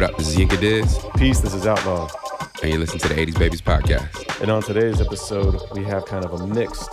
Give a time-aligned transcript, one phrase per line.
[0.00, 0.16] What up?
[0.16, 2.08] This is Yinka Diz, Peace, this is Outlaw.
[2.62, 4.40] and you listen to the 80s Babies podcast.
[4.40, 6.88] And on today's episode, we have kind of a mixed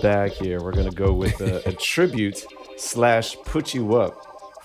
[0.00, 0.62] bag here.
[0.62, 2.42] We're going to go with a, a tribute
[2.78, 4.16] slash put you up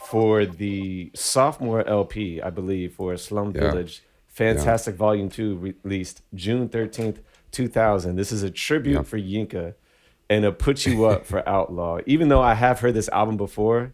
[0.05, 3.69] for the sophomore LP, I believe, for Slum Yeah.
[3.71, 4.01] Village.
[4.29, 7.17] Fantastic Volume 2 released June 13th,
[7.51, 8.15] 2000.
[8.15, 9.01] This is a tribute Yeah.
[9.01, 9.73] for Yinka
[10.29, 11.99] and a put you up for Outlaw.
[12.05, 13.91] Even though I have heard this album before,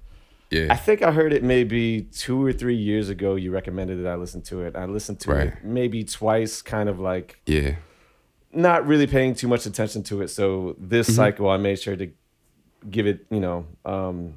[0.70, 3.35] I think I heard it maybe two or three years ago.
[3.35, 4.76] You recommended that I listen to it.
[4.76, 5.48] I listened to Right.
[5.48, 7.76] it maybe twice, kind of like Yeah.
[8.52, 10.29] not really paying too much attention to it.
[10.29, 11.16] So this Mm-hmm.
[11.16, 12.07] cycle, I made sure to
[12.89, 14.34] give it, you know, um,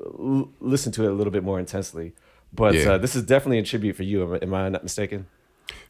[0.00, 2.12] l- listen to it a little bit more intensely.
[2.52, 2.92] But Yeah.
[2.92, 4.22] uh, this is definitely a tribute for you.
[4.22, 5.26] Am, am I not mistaken?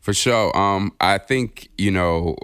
[0.01, 0.56] For sure.
[0.56, 2.37] Um, I think, you know,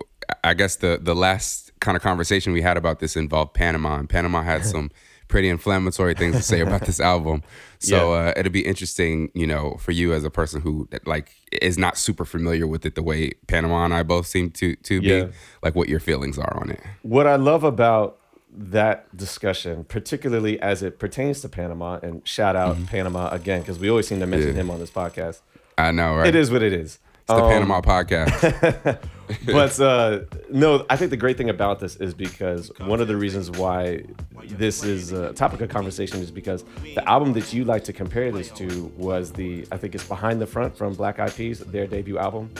[0.44, 4.08] I guess the the last kind of conversation we had about this involved Panama, and
[4.08, 4.90] Panama had some
[5.32, 7.42] pretty inflammatory things to say about this album.
[7.78, 11.76] So uh, it'll be interesting, you know, for you as a person who like is
[11.78, 15.24] not super familiar with it the way Panama and I both seem to to Yeah.
[15.24, 16.80] be, like what your feelings are on it.
[17.02, 18.18] What I love about
[18.54, 23.88] that discussion, particularly as it pertains to Panama, and shout out Panama again, because we
[23.88, 24.56] always seem to mention Mm-hmm.
[24.58, 24.64] Yeah.
[24.64, 25.40] him on this podcast.
[25.78, 26.26] I know, right?
[26.28, 26.98] It is what it is.
[27.22, 28.98] It's the Um, Panama podcast.
[29.46, 30.20] but uh,
[30.50, 34.02] no, I think the great thing about this is because one of the reasons why
[34.48, 38.30] this is a topic of conversation is because the album that you like to compare
[38.32, 41.86] this to was the I think it's Behind the Front from Black Eyed Peas, their
[41.86, 42.50] debut album.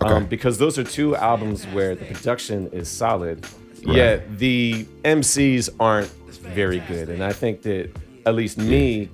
[0.00, 3.46] Um, because those are two albums where the production is solid,
[3.82, 6.08] yet the MCs aren't
[6.40, 7.08] very good.
[7.08, 7.90] And I think that
[8.26, 9.08] at least me,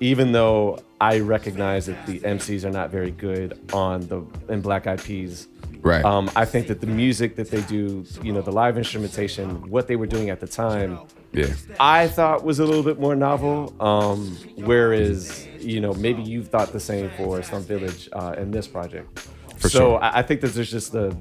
[0.00, 4.86] even though I recognize that the MCs are not very good on the in Black
[4.86, 5.48] Eyed Peas,
[5.86, 6.04] Right.
[6.04, 9.86] Um, I think that the music that they do, you know, the live instrumentation, what
[9.86, 10.98] they were doing at the time,
[11.32, 11.54] yeah.
[11.78, 13.72] I thought was a little bit more novel.
[13.78, 18.66] Um, whereas, you know, maybe you've thought the same for Slum Village uh, in this
[18.66, 19.28] project.
[19.58, 20.02] For so sure.
[20.02, 21.16] I, I think that there's just the,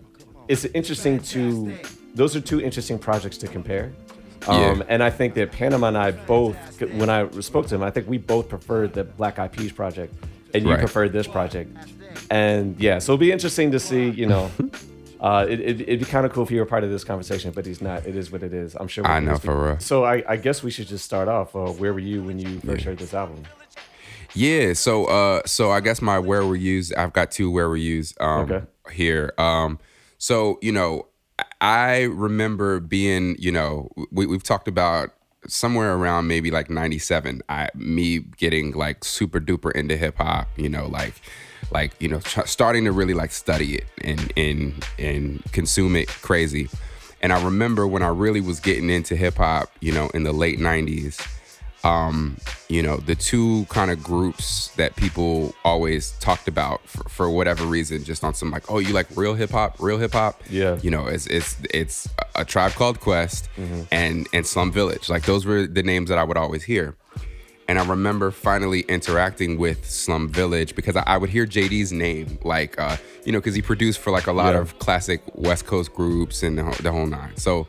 [0.48, 1.78] it's interesting to,
[2.16, 3.94] those are two interesting projects to compare.
[4.48, 4.86] Um, Yeah.
[4.90, 6.56] And I think that Panama and I both,
[6.94, 10.14] when I spoke to him, I think we both preferred the Black Eyed Peas project,
[10.54, 10.80] and you Right.
[10.80, 11.76] preferred this project.
[12.30, 14.52] And yeah, so it'll be interesting to see, you know.
[15.18, 17.50] Uh, it, it, it'd be kind of cool if he were part of this conversation,
[17.52, 18.06] but he's not.
[18.06, 18.76] It is what it is.
[18.76, 19.04] I'm sure.
[19.06, 19.80] we I know, for real.
[19.80, 21.56] So I, I guess we should just start off.
[21.56, 23.42] Uh, where were you when you first heard this album?
[24.36, 27.78] Yeah, so uh so I guess my where were yous, I've got two where were
[27.78, 28.66] yous um Okay.
[28.92, 29.34] here.
[29.40, 29.80] Um
[30.20, 31.08] so, you know,
[31.62, 35.12] I remember being, you know, we we've talked about
[35.48, 40.70] somewhere around maybe like 97 I me getting like super duper into hip hop, you
[40.70, 41.16] know, like
[41.72, 46.08] like, you know, tr- starting to really like study it and and and consume it
[46.08, 46.70] crazy.
[47.22, 50.34] And I remember when I really was getting into hip hop, you know, in the
[50.34, 51.26] late 90s,
[51.86, 52.38] um,
[52.68, 57.64] you know, the two kind of groups that people always talked about for, for whatever
[57.66, 60.42] reason, just on some like, oh, you like real hip hop, real hip hop.
[60.50, 60.80] Yeah.
[60.82, 63.50] You know, it's it's it's a tribe called Quest
[63.92, 65.10] and and Slum Village.
[65.10, 66.96] Like those were the names that I would always hear.
[67.68, 72.38] And I remember finally interacting with Slum Village because I, I would hear JD's name,
[72.44, 72.96] like, uh,
[73.26, 74.60] you know, because he produced for like a lot Yeah.
[74.62, 77.36] of classic West Coast groups and the the whole nine.
[77.38, 77.66] So,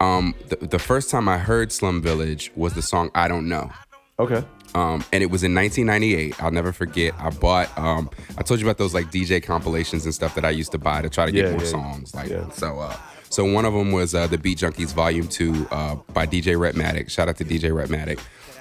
[0.00, 3.70] um, the, the first time I heard Slum Village was the song I Don't Know.
[4.18, 4.44] Okay.
[4.74, 6.42] Um, and it was in 1998.
[6.42, 7.14] I'll never forget.
[7.18, 7.76] I bought.
[7.78, 10.78] Um, I told you about those like DJ compilations and stuff that I used to
[10.78, 12.14] buy to try to get Yeah, more yeah, songs.
[12.14, 12.48] Like yeah.
[12.50, 12.78] so.
[12.80, 12.96] Uh,
[13.28, 17.10] so one of them was uh, the Beat Junkies Volume Two uh, by DJ Rhettmatic.
[17.10, 18.20] Shout out to DJ Rhettmatic,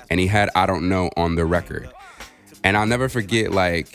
[0.09, 1.89] and he had I Don't Know on the record.
[2.65, 3.87] And I'll never forget like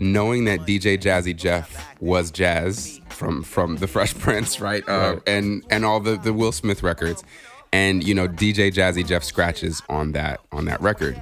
[0.00, 4.86] knowing that DJ Jazzy Jeff was Jazz from from the Fresh Prince, right?
[4.86, 5.22] Uh, Right.
[5.26, 7.24] And and all the the Will Smith records,
[7.72, 11.20] and you know DJ Jazzy Jeff scratches on that on that record.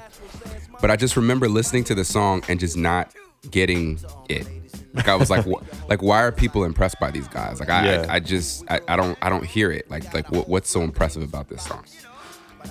[0.81, 3.15] But I just remember listening to the song and just not
[3.53, 4.47] getting it.
[4.93, 5.47] Like I was like,
[5.89, 7.61] like why are people impressed by these guys?
[7.61, 8.07] Like I, Yeah.
[8.09, 9.89] I, I just I, I don't I don't hear it.
[9.89, 11.85] Like like what, what's so impressive about this song?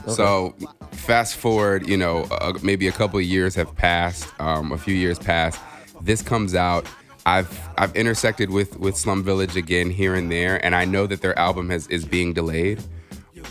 [0.07, 0.55] So
[0.91, 4.95] fast forward, you know, uh, maybe a couple of years have passed, um, a few
[4.95, 5.59] years passed.
[6.01, 6.85] This comes out.
[7.25, 11.21] I've I've intersected with with Slum Village again here and there, and I know that
[11.21, 12.83] their album has is being delayed,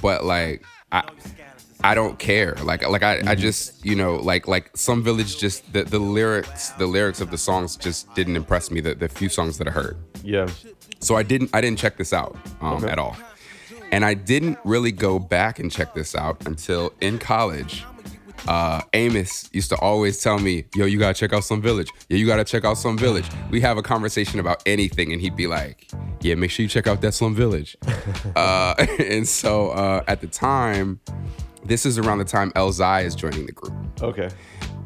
[0.01, 1.03] but like I.
[1.83, 2.55] I don't care.
[2.63, 6.71] Like like I, I just you know like like Slum Village just the, the lyrics
[6.79, 9.71] the lyrics of the songs just didn't impress me the, the few songs that I
[9.73, 9.99] heard.
[10.23, 10.49] Yeah.
[11.01, 12.89] So I didn't I didn't check this out um, Okay.
[12.89, 13.15] at all.
[13.95, 17.85] And I didn't really go back and check this out until in college.
[18.49, 21.89] Uh, Amos used to always tell me, "Yo, you gotta check out some village.
[22.09, 25.37] Yeah, you gotta check out some village." We have a conversation about anything, and he'd
[25.37, 25.87] be like,
[26.21, 27.77] "Yeah, make sure you check out that Slum Village."
[28.35, 30.99] uh, and so uh, at the time,
[31.65, 34.29] this is around the time Elzhi is joining the group, Okay.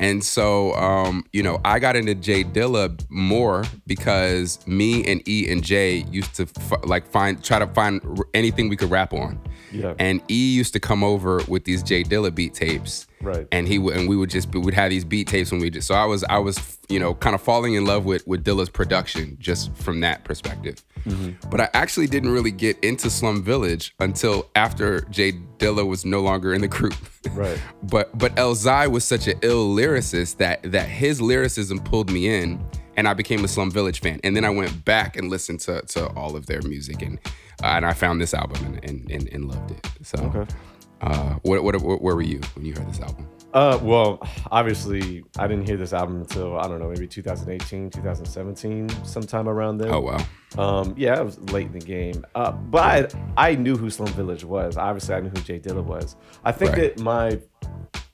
[0.00, 5.50] And so, um, you know, I got into J Dilla more because me and E
[5.50, 9.12] and J used to f- like find try to find r- anything we could rap
[9.12, 9.41] on.
[9.73, 9.95] Yeah.
[9.99, 13.06] And E used to come over with these J Dilla beat tapes.
[13.21, 13.47] Right.
[13.50, 15.89] And he would and we would just we'd have these beat tapes when we just
[15.89, 18.69] so I was I was you know kind of falling in love with with Dilla's
[18.69, 20.85] production just from that perspective.
[21.05, 21.49] Mm-hmm.
[21.50, 26.21] But I actually didn't really get into Slum Village until after J Dilla was no
[26.21, 26.95] longer in the group.
[27.33, 27.61] Right.
[27.85, 32.65] but but Elzhi was such an ill lyricist that that his lyricism pulled me in
[32.97, 34.19] and I became a Slum Village fan.
[34.25, 37.19] And then I went back and listened to to all of their music and
[37.62, 39.87] uh, and I found this album and and, and, and loved it.
[40.03, 40.53] So Okay.
[41.01, 43.27] uh, what, what, what, where were you when you heard this album?
[43.55, 48.89] Uh, well, obviously, I didn't hear this album until I don't know, maybe 2018, 2017,
[49.05, 49.91] sometime around then.
[49.91, 50.19] Oh wow,
[50.59, 52.25] Um, yeah, it was late in the game.
[52.35, 54.77] Uh, but I, I knew who Slum Village was.
[54.77, 56.17] Obviously, I knew who J Dilla was.
[56.45, 56.95] I think Right.
[56.97, 57.41] that my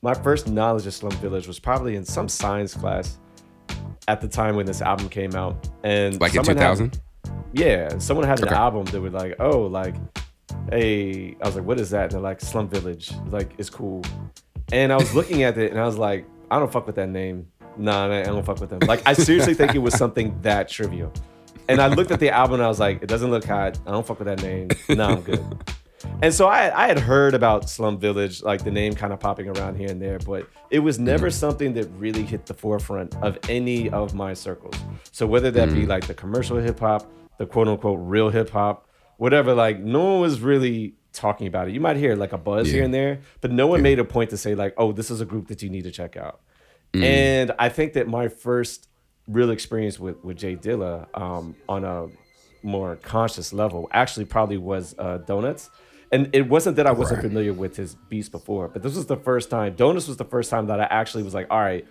[0.01, 3.19] my first knowledge of Slum Village was probably in some science class
[4.07, 5.67] at the time when this album came out.
[5.83, 7.01] And like in 2000?
[7.53, 9.95] yeah, someone had an album that was like, oh, like,
[10.69, 12.03] hey, I was like, what is that?
[12.03, 14.01] And they're like, Slum Village, like, it's cool.
[14.71, 17.09] And I was looking at it and I was like, I don't fuck with that
[17.09, 17.47] name.
[17.77, 18.79] Nah, I don't fuck with them.
[18.87, 21.11] Like, I seriously think it was something that trivial.
[21.67, 23.77] And I looked at the album and I was like, it doesn't look hot.
[23.85, 24.69] I don't fuck with that name.
[24.89, 25.43] Nah, I'm good.
[26.21, 29.49] And so I, I had heard about Slum Village, like the name kind of popping
[29.49, 31.33] around here and there, but it was never mm-hmm.
[31.33, 34.75] something that really hit the forefront of any of my circles.
[35.11, 35.89] So whether that be mm-hmm.
[35.89, 38.87] like the commercial hip hop, the quote unquote real hip hop,
[39.17, 41.73] whatever, like no one was really talking about it.
[41.73, 44.29] You might hear like a buzz here and there, but no one made a point
[44.31, 46.41] to say like, oh, this is a group that you need to check out.
[46.93, 48.87] And I think that my first
[49.27, 52.07] real experience with with J Dilla um, on a
[52.63, 55.69] more conscious level actually probably was uh, Donuts.
[56.11, 57.27] And it wasn't that I wasn't Right.
[57.27, 59.75] familiar with his beats before, but this was the first time.
[59.75, 61.85] Donuts was the first time that I actually was like, all right,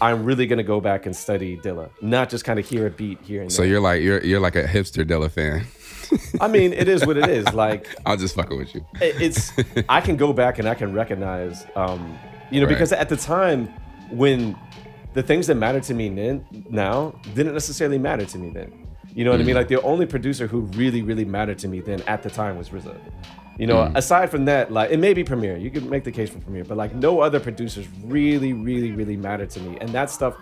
[0.00, 3.18] I'm really gonna go back and study Dilla, not just kind of hear a beat
[3.22, 3.70] here and So there.
[3.70, 5.64] you're like you're you're like a hipster Dilla fan.
[6.40, 7.52] I mean, it is what it is.
[7.52, 8.84] Like I'll just fucking with you.
[9.00, 9.52] it's
[9.88, 12.18] I can go back and I can recognize, um,
[12.50, 12.72] you know, Right.
[12.74, 13.66] because at the time
[14.10, 14.56] when
[15.14, 18.86] the things that mattered to me then now didn't necessarily matter to me then.
[19.14, 19.56] You know what I mean?
[19.56, 22.68] Like the only producer who really, really mattered to me then at the time was
[22.68, 22.96] RZA.
[23.58, 25.56] You know, aside from that, like it may be Premier.
[25.56, 29.16] You could make the case for Premier, but like no other producers really, really, really
[29.16, 30.36] matter to me, and that stuff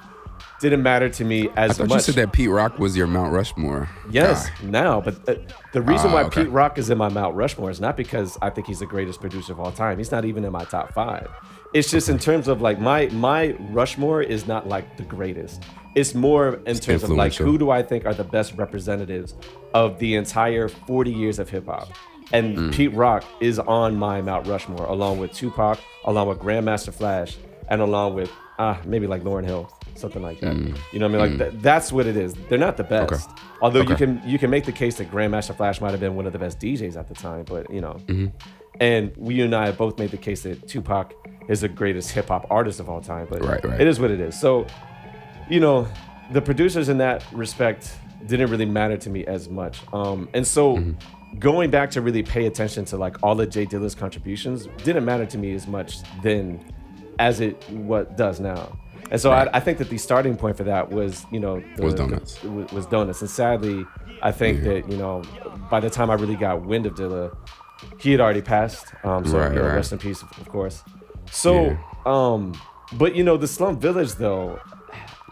[0.60, 1.96] didn't matter to me as I thought much.
[1.96, 3.88] you said that Pete Rock was your Mount Rushmore.
[4.10, 4.66] Yes, guy.
[4.68, 5.34] now, but uh,
[5.72, 6.42] the reason Ah, why okay.
[6.44, 9.20] Pete Rock is in my Mount Rushmore is not because I think he's the greatest
[9.20, 9.96] producer of all time.
[9.96, 11.30] He's not even in my top five.
[11.72, 15.62] It's just in terms of like my my Rushmore is not like the greatest.
[15.94, 19.34] It's more in terms of like who do I think are the best representatives
[19.72, 21.88] of the entire 40 years of hip hop.
[22.32, 22.74] And Mm.
[22.74, 27.36] Pete Rock is on my Mount Rushmore, along with Tupac, along with Grandmaster Flash,
[27.68, 30.56] and along with ah maybe like Lauryn Hill, something like that.
[30.92, 31.38] You know what I mean?
[31.38, 32.34] Like th- that's what it is.
[32.48, 33.30] They're not the best.
[33.62, 33.98] Although you Mm.
[33.98, 36.38] Can you can make the case that Grandmaster Flash might have been one of the
[36.38, 37.94] best DJs at the time, but you know.
[38.06, 38.26] Mm-hmm.
[38.80, 41.14] And we and I have both made the case that Tupac
[41.48, 43.26] is the greatest hip hop artist of all time.
[43.30, 43.80] But Right, right.
[43.80, 44.38] it is what it is.
[44.38, 44.66] So,
[45.48, 45.86] you know,
[46.32, 47.90] the producers in that respect
[48.26, 49.80] didn't really matter to me as much.
[49.94, 50.92] Um, and so Mm-hmm.
[51.38, 55.26] Going back to really pay attention to like all of J Dilla's contributions didn't matter
[55.26, 56.64] to me as much then
[57.18, 58.78] as it what does now.
[59.10, 59.48] And so Right.
[59.52, 62.42] I, I think that the starting point for that was, you know, the, Was Donuts.
[62.42, 63.20] was, was donuts.
[63.20, 63.84] And sadly,
[64.22, 65.22] I think that you know,
[65.70, 67.36] by the time I really got wind of Dilla,
[67.98, 68.92] he had already passed.
[69.04, 69.74] Um, so Right, you know, right.
[69.76, 70.82] rest in peace, of course.
[71.30, 71.76] So,
[72.06, 72.54] um,
[72.94, 74.58] but you know, the Slum Village though,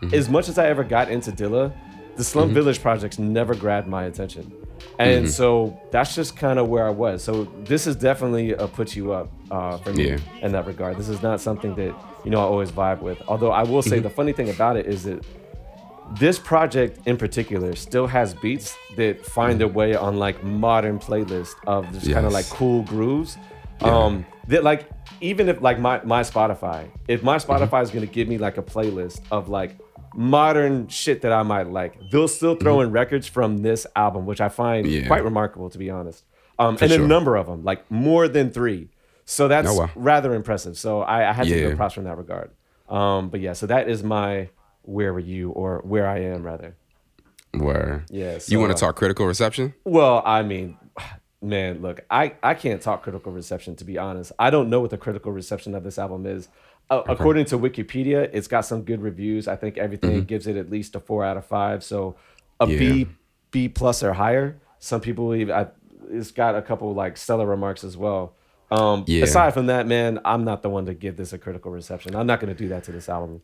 [0.03, 0.15] Mm-hmm.
[0.15, 1.73] as much as I ever got into Dilla,
[2.17, 4.53] the Slum Village projects never grabbed my attention.
[4.99, 5.31] And Mm-hmm.
[5.31, 7.23] so that's just kind of where I was.
[7.23, 10.19] So this is definitely a put you up uh, for me Yeah.
[10.43, 10.97] in that regard.
[10.97, 11.95] This is not something that
[12.25, 13.21] you know I always vibe with.
[13.27, 13.89] Although I will Mm-hmm.
[13.91, 15.25] say the funny thing about it is that
[16.21, 21.55] this project in particular still has beats that find their way on like modern playlist
[21.67, 23.37] of just kind of like cool grooves.
[23.81, 24.89] Um, that like
[25.21, 27.53] even if like my my Spotify, if my Mm-hmm.
[27.65, 29.77] Spotify is gonna give me like a playlist of like
[30.15, 34.41] modern shit that I might like, they'll still throw in records from this album, which
[34.41, 34.95] I find Mm-hmm.
[35.03, 35.07] Yeah.
[35.07, 36.25] quite remarkable to be honest.
[36.59, 38.89] Um, and a number of them, like more than three.
[39.25, 39.91] So that's Oh, wow.
[39.97, 40.77] rather impressive.
[40.79, 41.69] So I, I had to Yeah.
[41.69, 42.51] give props from that regard.
[42.89, 44.51] Um, but yeah, so that is my
[44.83, 46.77] where were you or where I am rather.
[47.53, 48.05] Where?
[48.11, 49.75] Yeah, you so, want uh, to talk critical reception?
[49.85, 50.77] Well, I mean,
[51.43, 54.33] man, look, I, I can't talk critical reception to be honest.
[54.39, 56.49] I don't know what the critical reception of this album is.
[56.91, 59.49] Uh, According to Wikipedia, it's got some good reviews.
[59.49, 61.83] I think everything gives it at least a four out of five.
[61.83, 62.17] So
[62.61, 62.99] a B, Mm-hmm.
[62.99, 63.05] Yeah.
[63.51, 64.61] B plus or higher.
[64.81, 65.69] Some people even I,
[66.11, 68.35] it's got a couple like stellar remarks as well.
[68.71, 69.25] Um, Yeah.
[69.25, 72.15] Aside from that, man, I'm not the one to give this a critical reception.
[72.15, 73.43] I'm not going to do that to this album.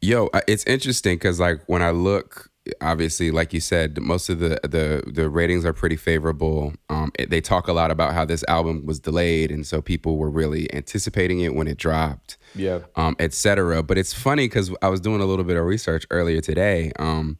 [0.00, 4.60] Yo, it's interesting because like when I look, obviously, like you said, most of the
[4.62, 6.74] the the ratings are pretty favorable.
[6.88, 10.16] Um, it, they talk a lot about how this album was delayed, and so people
[10.16, 12.36] were really anticipating it when it dropped.
[12.54, 12.80] Yeah.
[12.96, 13.82] Um, etc.
[13.82, 17.38] But it's funny because I was doing a little bit of research earlier today, um,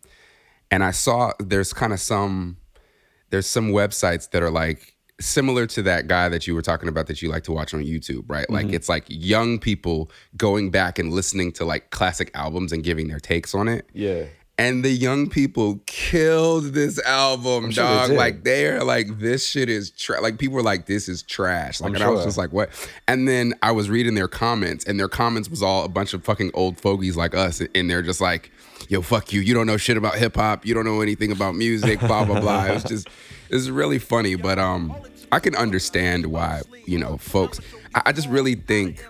[0.71, 2.56] and I saw there's kind of some
[3.30, 7.06] there's some websites that are like similar to that guy that you were talking about
[7.06, 8.49] that you like to watch on YouTube, right?
[8.50, 13.09] Like it's like young people going back and listening to like classic albums and giving
[13.09, 13.88] their takes on it.
[13.95, 14.25] Yeah.
[14.59, 18.09] And the young people killed this album, sure they dog.
[18.09, 18.17] did.
[18.17, 20.23] like they're like, this shit is trash.
[20.23, 21.83] Like people were like, this is trash.
[21.83, 22.71] Like, I'm and I was just like, what?
[23.07, 26.25] And then I was reading their comments, and their comments was all a bunch of
[26.25, 28.51] fucking old fogies like us, and they're just like,
[28.89, 29.43] yo, fuck you.
[29.43, 30.65] You don't know shit about hip hop.
[30.65, 32.01] You don't know anything about music.
[32.01, 32.65] Blah blah blah.
[32.65, 33.09] it was just,
[33.51, 34.95] it was really funny, but um,
[35.33, 37.61] I can understand why you know folks.
[37.95, 39.05] I, I just really think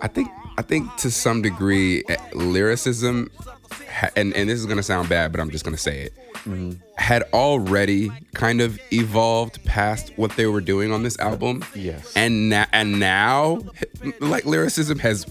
[0.00, 3.30] I think I think to some degree eh, lyricism
[4.16, 6.12] and and this is going to sound bad but I'm just going to say it
[6.96, 11.64] had already kind of evolved past what they were doing on this album.
[11.74, 12.12] Yes.
[12.16, 13.60] And na- and now
[14.20, 15.24] like lyricism has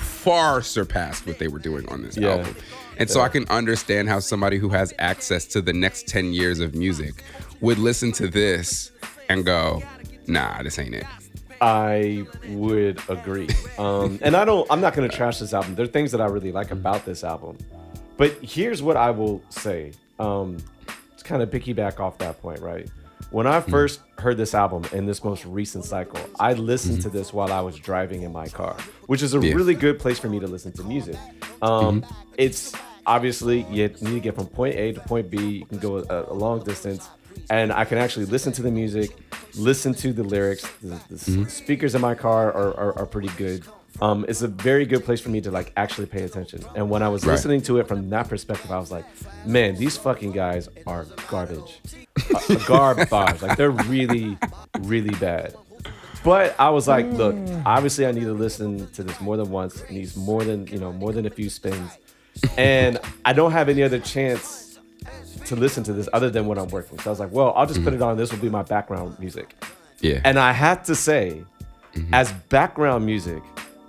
[0.00, 2.30] far surpassed what they were doing on this Yeah.
[2.36, 2.56] album.
[2.98, 6.60] And so I can understand how somebody who has access to the next 10 years
[6.60, 7.22] of music
[7.60, 8.90] would listen to this
[9.28, 9.82] and go,
[10.26, 11.06] "Nah, this ain't it."
[11.60, 13.48] I would agree.
[13.78, 14.66] Um, and I don't.
[14.70, 15.74] I'm not going to trash this album.
[15.74, 17.56] There are things that I really like about this album,
[18.22, 19.92] but here's what I will say.
[20.18, 20.58] Um,
[21.18, 22.88] to kind of piggyback off that point, right?
[23.30, 27.32] When I first heard this album in this most recent cycle, I listened to this
[27.32, 28.76] while I was driving in my car,
[29.06, 29.54] which is a Yeah.
[29.54, 31.16] really good place for me to listen to music.
[31.62, 32.04] Um,
[32.36, 32.72] It's
[33.06, 35.36] obviously you need to get from point A to point B.
[35.60, 37.08] You can go a, a long distance,
[37.50, 39.08] and I can actually listen to the music,
[39.56, 40.64] listen to the lyrics.
[40.82, 43.64] The, the s- speakers in my car are, are, are pretty good.
[44.02, 46.60] Um, it's a very good place for me to like actually pay attention.
[46.74, 47.34] And when I was Right.
[47.34, 49.04] listening to it from that perspective, I was like,
[49.46, 51.80] man, these fucking guys are garbage,
[52.34, 53.10] uh, garbage.
[53.12, 54.36] Like they're really,
[54.80, 55.54] really bad.
[56.24, 59.80] But I was like, look, obviously I need to listen to this more than once.
[59.82, 61.90] It needs more than you know, more than a few spins,
[62.56, 64.78] and I don't have any other chance
[65.46, 66.98] to listen to this other than when I'm working.
[67.00, 68.16] So I was like, well, I'll just put it on.
[68.16, 69.54] This will be my background music.
[70.00, 70.20] Yeah.
[70.24, 71.42] And I have to say,
[72.12, 73.42] as background music,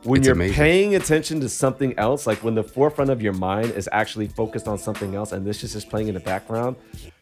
[0.04, 0.56] when It's you're amazing.
[0.56, 4.68] paying attention to something else, like when the forefront of your mind is actually focused
[4.68, 6.76] on something else, and this is just playing in the background,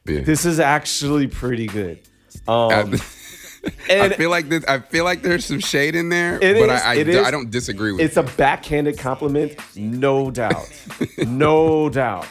[0.05, 0.21] Yeah.
[0.21, 1.99] this is actually pretty good.
[2.47, 2.95] Um,
[3.89, 6.81] I feel like this, I feel like there's some shade in there, It but is,
[6.81, 7.27] I I, it do- is.
[7.27, 8.05] I don't disagree with it.
[8.05, 10.67] it's a backhanded compliment, no doubt,
[11.19, 12.27] no doubt.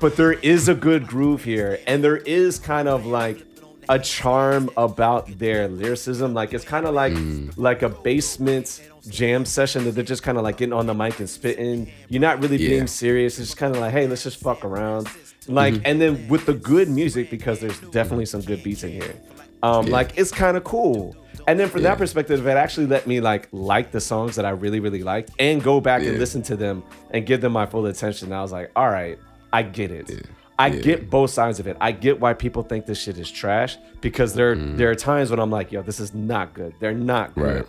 [0.00, 3.44] But there is a good groove here, and there is kind of like
[3.90, 6.32] a charm about their lyricism.
[6.32, 7.52] Like it's kind of like Mm.
[7.58, 11.18] like a basement jam session that they're just kind of like getting on the mic
[11.20, 11.90] and spitting.
[12.08, 12.68] You're not really Yeah.
[12.70, 13.38] being serious.
[13.38, 15.08] It's just kind of like, hey, let's just fuck around.
[15.46, 19.14] Like, and then with the good music because there's definitely some good beats in here.
[19.62, 21.16] Um, like it's kind of cool.
[21.46, 21.90] And then from Yeah.
[21.90, 25.30] that perspective, it actually let me like like the songs that I really really liked
[25.38, 28.32] and go back and listen to them and give them my full attention.
[28.32, 29.18] I was like, all right,
[29.52, 30.26] I get it.
[30.58, 30.80] I Yeah.
[30.82, 31.76] get both sides of it.
[31.80, 35.40] I get why people think this shit is trash because there there are times when
[35.40, 36.72] I'm like, yo, this is not good.
[36.80, 37.42] They're not good.
[37.42, 37.56] Mm.
[37.56, 37.66] Right.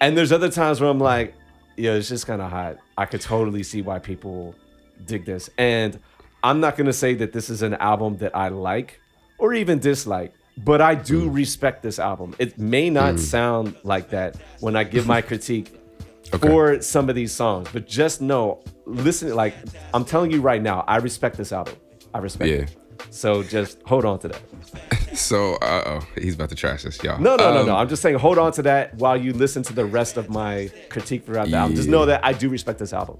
[0.00, 1.34] And there's other times where I'm like,
[1.76, 2.78] yo, it's just kind of hot.
[2.96, 4.54] I could totally see why people
[5.04, 5.50] dig this.
[5.58, 5.98] And
[6.42, 9.00] I'm not gonna say that this is an album that I like
[9.38, 11.34] or even dislike, but I do Mm.
[11.34, 12.34] respect this album.
[12.38, 15.74] It may not sound like that when I give my critique
[16.34, 16.46] Okay.
[16.48, 19.54] for some of these songs, but just know, listen, like
[19.92, 21.74] I'm telling you right now, I respect this album.
[22.14, 22.56] I respect Yeah.
[22.58, 22.76] it.
[23.10, 24.42] So just hold on to that.
[25.12, 27.20] So, uh oh, he's about to trash us, y'all.
[27.20, 27.76] No, no, no, Um, no.
[27.76, 30.70] I'm just saying, hold on to that while you listen to the rest of my
[30.88, 31.74] critique throughout the album.
[31.74, 33.18] Just know that I do respect this album.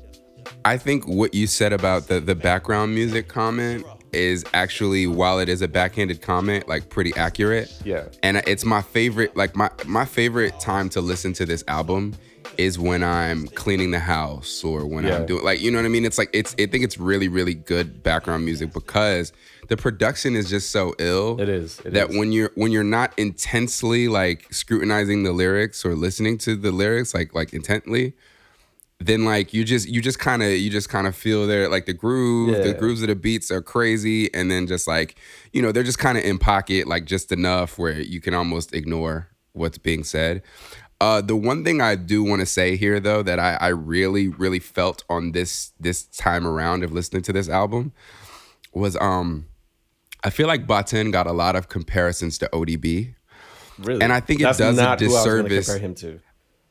[0.64, 5.48] I think what you said about the the background music comment is actually, while it
[5.48, 7.76] is a backhanded comment, like pretty accurate.
[7.84, 8.04] Yeah.
[8.22, 9.36] And it's my favorite.
[9.36, 12.14] Like my my favorite time to listen to this album
[12.56, 15.16] is when I'm cleaning the house or when Yeah.
[15.16, 16.04] I'm doing like you know what I mean.
[16.04, 19.32] It's like it's I think it's really really good background music because
[19.70, 21.40] the production is just so ill.
[21.40, 22.16] It is, it that is.
[22.18, 27.14] when you're when you're not intensely like scrutinizing the lyrics or listening to the lyrics
[27.14, 28.14] like like intently
[28.98, 31.86] then like you just you just kind of you just kind of feel there like
[31.86, 35.14] the groove the grooves of the beats are crazy and then just like
[35.52, 38.74] you know they're just kind of in pocket like just enough where you can almost
[38.74, 40.42] ignore what's being said
[41.00, 44.26] uh the one thing i do want to say here though that i i really
[44.26, 47.92] really felt on this this time around of listening to this album
[48.74, 49.46] was um
[50.24, 53.14] i feel like Baatin got a lot of comparisons to odb
[53.78, 54.02] Really.
[54.02, 56.20] And I think it That's does a who I disservice- compare him to.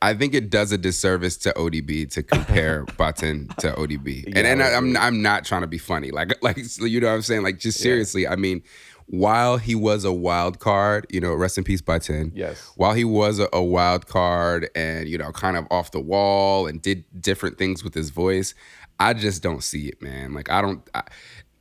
[0.02, 4.46] I think it does a disservice to ODB to compare Baatin to ODB, and Yeah,
[4.46, 7.14] and I I, I'm I'm not trying to be funny, like like you know what
[7.14, 8.26] I'm saying, like just seriously.
[8.26, 8.62] I mean,
[9.06, 12.30] while he was a wild card, you know, rest in peace Baatin.
[12.32, 12.72] Yes.
[12.76, 16.66] While he was a, a wild card and you know kind of off the wall
[16.66, 18.54] and did different things with his voice,
[19.00, 20.32] I just don't see it, man.
[20.32, 20.88] Like I don't.
[20.94, 21.02] I,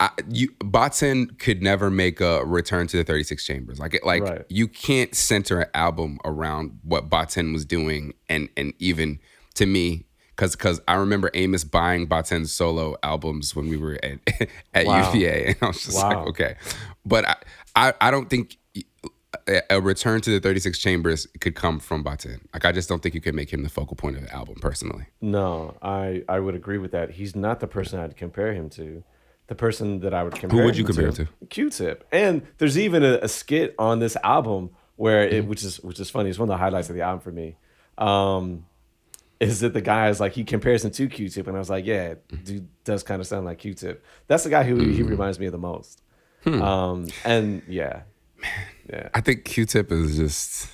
[0.01, 3.79] I, you Baatin could never make a return to the 36 chambers.
[3.79, 4.45] Like, like Right.
[4.47, 9.19] you can't center an album around what Baatin was doing, and and even
[9.55, 14.19] to me, because because I remember Amos buying Baatin's solo albums when we were at
[14.73, 15.11] at Wow.
[15.11, 16.09] UVA, and I was just Wow.
[16.19, 16.55] like, okay,
[17.05, 17.35] but I,
[17.75, 18.57] I I don't think
[19.69, 22.39] a, return to the 36 chambers could come from Baatin.
[22.53, 24.55] Like, I just don't think you can make him the focal point of the album,
[24.61, 25.05] personally.
[25.21, 27.11] No, I I would agree with that.
[27.11, 29.03] He's not the person I'd compare him to.
[29.49, 30.59] The person that I would compare.
[30.59, 31.27] Who would you compare to?
[31.49, 32.07] Q-Tip.
[32.11, 35.49] And there's even a, a skit on this album where it, Mm-hmm.
[35.49, 36.29] which is which is funny.
[36.29, 37.57] It's one of the highlights of the album for me.
[37.97, 38.65] Um,
[39.39, 41.85] is that the guy is like he compares him to Q-Tip, and I was like,
[41.85, 42.43] yeah, Mm-hmm.
[42.43, 44.05] dude does kind of sound like Q-Tip.
[44.27, 46.01] That's the guy who he reminds me of the most.
[46.43, 46.61] Hmm.
[46.61, 48.01] Um, and yeah,
[48.41, 48.51] man,
[48.89, 49.09] yeah.
[49.15, 50.69] I think Q-Tip is just.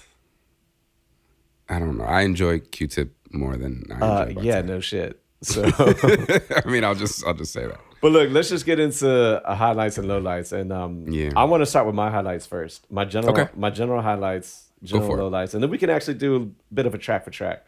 [1.69, 2.03] I don't know.
[2.03, 5.21] I enjoy Q-Tip more than I enjoy Uh, yeah, no shit.
[5.41, 5.63] So.
[5.77, 7.79] I mean, I'll just I'll just say that.
[8.01, 11.31] But look, let's just get into uh, highlights and lowlights, and um, Yeah.
[11.35, 12.89] I want to start with my highlights first.
[12.91, 13.49] My general, Okay.
[13.55, 16.97] my general highlights, general lowlights, and then we can actually do a bit of a
[16.97, 17.65] track for track.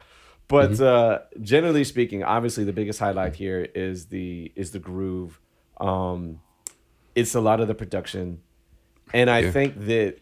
[0.48, 0.84] But Mm-hmm.
[0.84, 5.40] uh, generally speaking, obviously the biggest highlight here is the is the groove.
[5.80, 6.40] Um,
[7.16, 8.42] it's a lot of the production,
[9.14, 9.52] and I Yeah.
[9.52, 10.20] think that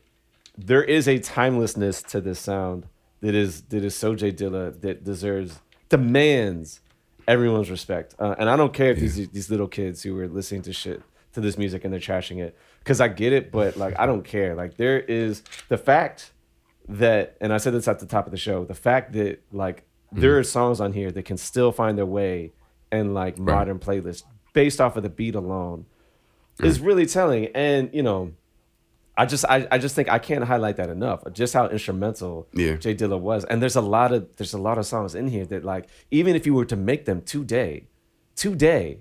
[0.57, 2.87] there is a timelessness to this sound
[3.21, 5.59] that is that is so J Dilla that deserves
[5.89, 6.79] demands
[7.27, 8.15] everyone's respect.
[8.19, 11.01] Uh, and I don't care if these these little kids who are listening to shit
[11.33, 14.23] to this music and they're trashing it because I get it, but like I don't
[14.23, 14.55] care.
[14.55, 16.31] Like there is the fact
[16.87, 19.85] that, and I said this at the top of the show, the fact that like
[20.11, 22.53] there are songs on here that can still find their way
[22.91, 25.85] in like modern playlists based off of the beat alone
[26.61, 27.47] is really telling.
[27.47, 28.31] And you know,
[29.17, 31.23] I just I, I just think I can't highlight that enough.
[31.31, 32.75] Just how instrumental Yeah.
[32.75, 33.45] J Dilla was.
[33.45, 36.35] And there's a lot of there's a lot of songs in here that like even
[36.35, 37.87] if you were to make them today,
[38.35, 38.99] today,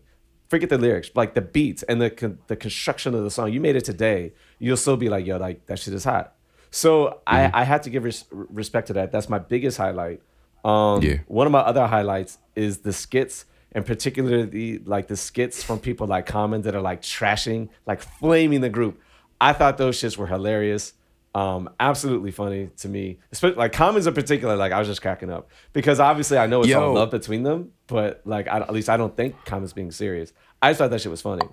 [0.48, 3.60] forget the lyrics, like the beats and the con- the construction of the song, you
[3.60, 6.34] made it today, you'll still be like, yo, like that shit is hot.
[6.70, 9.12] So I I had to give res- respect to that.
[9.12, 10.20] That's my biggest highlight.
[10.64, 11.18] Um, Yeah.
[11.26, 16.06] One of my other highlights is the skits, and particularly like the skits from people
[16.06, 19.00] like Common that are like trashing, like flaming the group.
[19.40, 20.92] I thought those shits were hilarious.
[21.34, 23.18] Um, absolutely funny to me.
[23.32, 26.62] Especially like Common's in particular, like I was just cracking up because obviously I know
[26.62, 26.92] it's all Yo.
[26.92, 30.32] love between them, but like I, at least I don't think Common's being serious.
[30.62, 31.46] I just thought that shit was funny.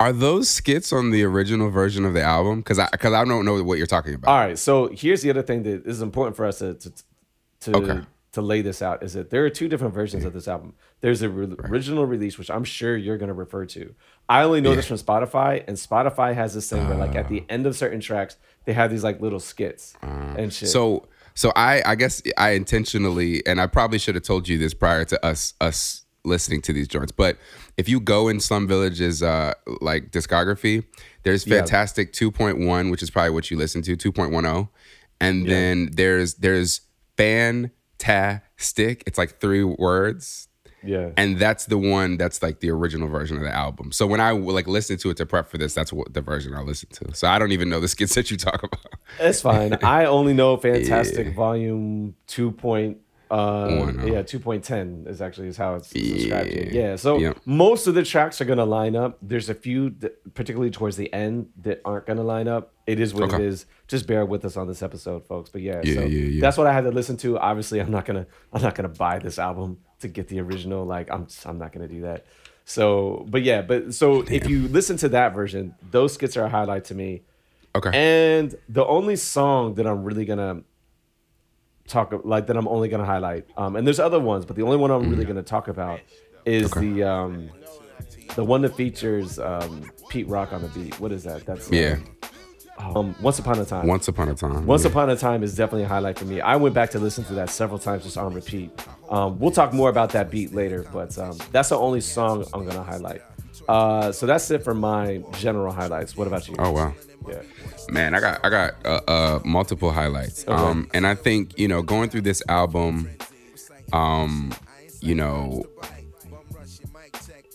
[0.00, 2.60] Are those skits on the original version of the album?
[2.60, 4.30] Because I because I don't know what you're talking about.
[4.30, 6.92] All right, so here's the other thing that is important for us to to
[7.60, 8.06] to, Okay.
[8.34, 10.74] To lay this out is that there are two different versions of this album.
[11.00, 13.94] There's a re- original release, which I'm sure you're going to refer to.
[14.28, 17.44] I only know this from Spotify, and Spotify has this thing where, like, at the
[17.48, 20.68] end of certain tracks, they have these like little skits and shit.
[20.68, 24.72] So so I I guess I intentionally and I probably should have told you this
[24.74, 27.12] prior to us us listening to these joints.
[27.12, 27.36] But
[27.76, 30.84] if you go in Slum Village's uh like discography,
[31.24, 31.58] there's Yeah.
[31.58, 34.68] Fantastic 2.1, which is probably what you listen to, 2.10.
[35.20, 36.80] And then there's there's
[38.04, 39.02] Fantastic.
[39.06, 40.48] It's like three words.
[40.82, 43.92] yeah, And that's the one that's like the original version of the album.
[43.92, 46.54] So when I like listened to it to prep for this, that's what the version
[46.54, 47.14] I listened to.
[47.14, 48.94] So I don't even know the skits that you talk about.
[49.18, 49.74] it's fine.
[49.82, 52.98] I only know Fantastic Volume Two Point.
[53.34, 54.06] Uh, oh.
[54.06, 56.28] yeah, two point ten is actually is how it's here.
[56.44, 56.68] Yeah.
[56.80, 57.38] Yeah, so Yep.
[57.44, 59.18] most of the tracks are gonna line up.
[59.20, 62.72] There's a few, that, particularly towards the end, that aren't gonna line up.
[62.86, 63.44] It is what it Okay.
[63.44, 63.66] is.
[63.88, 65.50] Just bear with us on this episode, folks.
[65.50, 66.40] But yeah, Yeah, so yeah, yeah.
[66.40, 67.38] that's what I had to listen to.
[67.38, 70.84] Obviously, I'm not gonna I'm not gonna buy this album to get the original.
[70.84, 72.24] Like I'm I'm not gonna do that.
[72.66, 76.48] So, but yeah, but so if you listen to that version, those skits are a
[76.48, 77.22] highlight to me.
[77.76, 77.90] Okay.
[77.92, 80.62] And the only song that I'm really gonna
[81.86, 84.76] talk like that I'm only gonna highlight, um, and there's other ones, but the only
[84.76, 85.10] one I'm Mm.
[85.10, 86.00] really gonna talk about
[86.44, 87.50] is the um,
[88.36, 90.98] the one that features um, Pete Rock on the beat.
[91.00, 91.44] What is that?
[91.46, 91.96] That's yeah.
[92.76, 93.86] Um, Once Upon a Time.
[93.86, 94.66] Once upon a time.
[94.66, 94.90] Once yeah.
[94.90, 96.40] Upon a Time is definitely a highlight for me.
[96.40, 98.72] I went back to listen to that several times just on repeat.
[99.08, 102.66] Um, we'll talk more about that beat later, but um, that's the only song I'm
[102.66, 103.22] gonna highlight.
[103.68, 106.16] Uh, so that's it for my general highlights.
[106.16, 106.56] What about you?
[106.58, 106.94] Oh wow.
[107.28, 107.42] Yeah.
[107.88, 110.46] Man, I got I got uh, uh multiple highlights.
[110.48, 113.10] Um and I think, you know, going through this album
[113.92, 114.52] um
[115.00, 115.64] you know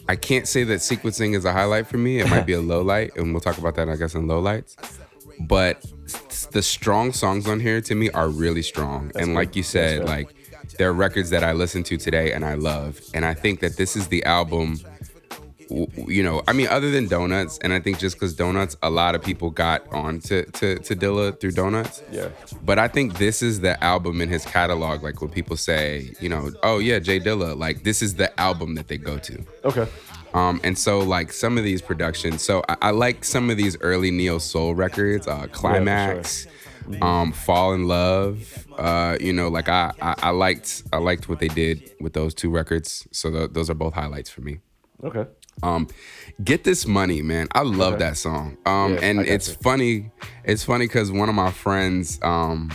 [0.07, 2.19] I can't say that sequencing is a highlight for me.
[2.19, 4.39] It might be a low light and we'll talk about that I guess in low
[4.39, 4.75] lights.
[5.39, 5.85] But
[6.51, 9.11] the strong songs on here to me are really strong.
[9.15, 10.33] and like you said, like
[10.77, 13.77] there are records that I listen to today and I love, and I think that
[13.77, 14.79] this is the album.
[15.69, 19.13] You know, I mean, other than Donuts, and I think just because Donuts, a lot
[19.13, 22.01] of people got on to, to, to Dilla through Donuts.
[22.11, 22.29] Yeah.
[22.63, 25.03] But I think this is the album in his catalog.
[25.03, 28.75] Like when people say, you know, oh yeah, J Dilla, like this is the album
[28.75, 29.45] that they go to.
[29.63, 29.87] Okay.
[30.33, 33.77] Um, and so like some of these productions, so I, I like some of these
[33.81, 36.47] early neo soul records, uh, Climax,
[37.01, 38.67] um, Fall in Love.
[38.77, 42.33] Uh, you know, like I, I I liked I liked what they did with those
[42.33, 43.07] two records.
[43.11, 44.59] So th- those are both highlights for me.
[45.03, 45.25] Okay.
[45.63, 45.87] Um,
[46.43, 47.47] get this money, man.
[47.53, 48.05] I love Okay.
[48.05, 48.57] that song.
[48.65, 50.11] Um, Yeah, and it's funny.
[50.43, 52.71] It's funny because one of my friends, um,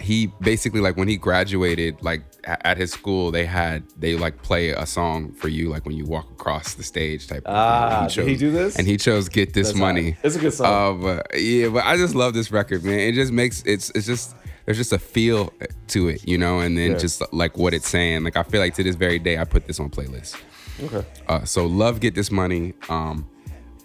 [0.00, 4.70] he basically like when he graduated, like at his school, they had they like play
[4.70, 7.38] a song for you, like when you walk across the stage type.
[7.38, 7.54] of thing.
[7.54, 8.76] Ah, And did he do this?
[8.76, 10.20] And he chose "Get This That's Money." hot.
[10.24, 10.66] It's a good song.
[10.66, 13.00] Uh, but yeah, but I just love this record, man.
[13.00, 15.52] It just makes it's it's just there's just a feel
[15.88, 16.98] to it, you know, and then Yeah.
[16.98, 18.22] just like what it's saying.
[18.22, 20.36] Like I feel like to this very day, I put this on playlist.
[20.80, 21.04] Okay.
[21.28, 22.74] Uh, so love get this money.
[22.88, 23.28] Um,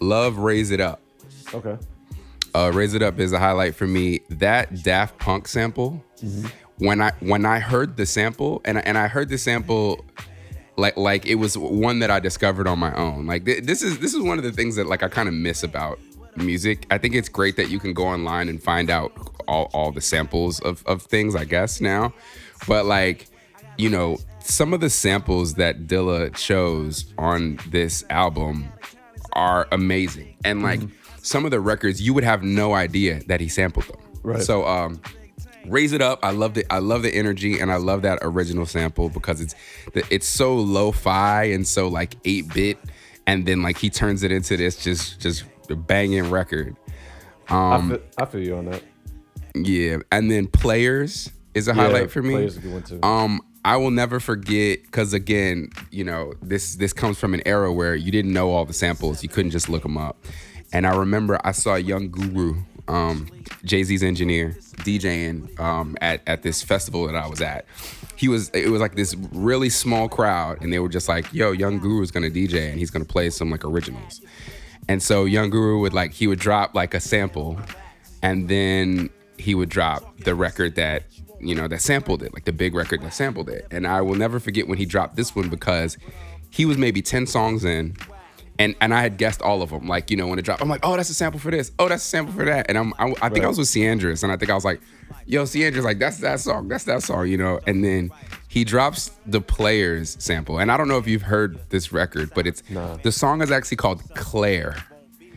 [0.00, 1.00] love raise it up.
[1.52, 1.76] Okay.
[2.54, 4.20] Uh, raise it up is a highlight for me.
[4.30, 6.02] That Daft Punk sample.
[6.78, 10.04] When I when I heard the sample and I, and I heard the sample
[10.76, 13.26] like like it was one that I discovered on my own.
[13.26, 15.34] Like th- this is this is one of the things that like I kind of
[15.34, 15.98] miss about
[16.36, 16.86] music.
[16.90, 19.12] I think it's great that you can go online and find out
[19.46, 22.12] all, all the samples of, of things, I guess, now.
[22.66, 23.26] But like,
[23.76, 28.68] you know, some of the samples that Dilla chose on this album
[29.32, 30.36] are amazing.
[30.44, 30.80] And like
[31.22, 34.00] some of the records you would have no idea that he sampled them.
[34.22, 34.42] Right.
[34.42, 35.00] So um
[35.66, 36.18] Raise it up.
[36.22, 39.54] I love the I love the energy and I love that original sample because it's
[39.94, 42.76] the- it's so lo-fi and so like 8-bit
[43.26, 45.44] and then like he turns it into this just just
[45.86, 46.76] banging record.
[47.48, 48.82] I, Um feel, I feel you on that.
[49.54, 52.34] yeah, and then Players is a highlight for me.
[52.34, 53.00] Players a good one too.
[53.02, 57.72] Um, I will never forget because again, you know, this this comes from an era
[57.72, 60.22] where you didn't know all the samples, you couldn't just look them up.
[60.72, 62.56] And I remember I saw Young Guru,
[62.88, 63.28] um,
[63.64, 67.64] Jay Z's engineer, DJing um, at at this festival that I was at.
[68.16, 71.52] He was it was like this really small crowd, and they were just like, "Yo,
[71.52, 74.20] Young Guru is gonna DJ, and he's gonna play some like originals."
[74.88, 77.58] And so Young Guru would like he would drop like a sample,
[78.22, 81.04] and then he would drop the record that
[81.46, 83.66] you know that sampled it, like the big record that sampled it.
[83.70, 85.96] And I will never forget when he dropped this one because
[86.50, 87.96] he was maybe ten songs in,
[88.58, 89.86] and and I had guessed all of them.
[89.88, 91.72] Like you know when it dropped, I'm like, oh, that's a sample for this.
[91.78, 92.66] Oh, that's a sample for that.
[92.68, 94.80] And I'm I, I think I was with Ciandris, and I think I was like,
[95.26, 97.60] yo, Ciandris, like that's that song, that's that song, you know.
[97.66, 98.10] And then
[98.48, 102.46] he drops the Players sample, and I don't know if you've heard this record, but
[102.46, 102.96] it's Nah.
[102.98, 104.76] the song is actually called Claire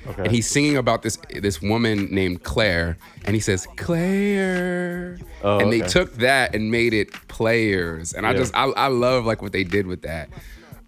[0.10, 0.24] okay.
[0.24, 5.72] and he's singing about this this woman named Claire, and he says Claire, Oh, and
[5.72, 5.88] they okay.
[5.90, 9.64] took that and made it players, and I just I, I love like what they
[9.64, 10.30] did with that.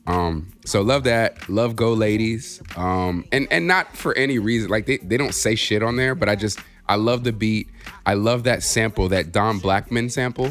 [0.07, 4.85] Um, so love that, love Go Ladies, um, and and not for any reason like
[4.87, 7.67] they they don't say shit on there, but I just I love the beat,
[8.07, 10.47] I love that sample, that Don Blackman sample.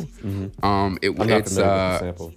[0.63, 1.23] Um, it, Mm-hmm.
[1.23, 2.35] I'm not it's uh sample.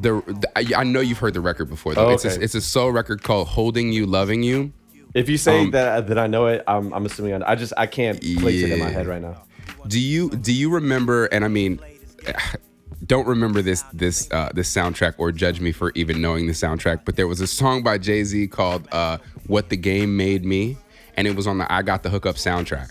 [0.00, 2.08] the, the I, I know you've heard the record before though.
[2.08, 2.44] Oh, It's a, okay.
[2.44, 4.72] it's a soul record called Holding You, Loving You.
[5.14, 7.72] If you say Um, that that I know it, I'm, I'm assuming I, I just
[7.76, 9.42] I can't place it in my head right now.
[9.86, 11.26] Do you do you remember?
[11.26, 11.80] And I mean,
[13.06, 17.04] don't remember this this uh, this soundtrack or judge me for even knowing the soundtrack.
[17.04, 20.76] But there was a song by Jay Z called uh, "What the Game Made Me,"
[21.16, 22.90] and it was on the I Got the Hookup soundtrack.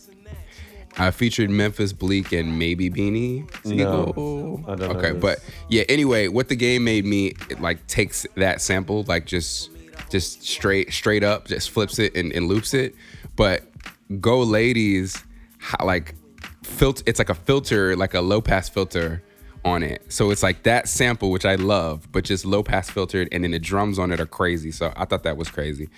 [0.96, 4.14] Uh, featured Memphis Bleek and maybe Beanie Sigel.
[4.16, 5.82] No, I okay, but yeah.
[5.90, 9.72] Anyway, what the game made me it like takes that sample like just
[10.14, 12.96] just straight straight up just flips it and, and loops it.
[13.36, 13.64] But
[14.22, 15.22] Go Ladies
[15.84, 16.16] like
[16.64, 17.04] filter.
[17.06, 19.22] It's like a filter, like a low pass filter
[19.66, 20.04] on it.
[20.12, 23.52] So it's like that sample, which I love, but just low pass filtered, and then
[23.52, 24.72] the drums on it are crazy.
[24.72, 25.90] So I thought that was crazy.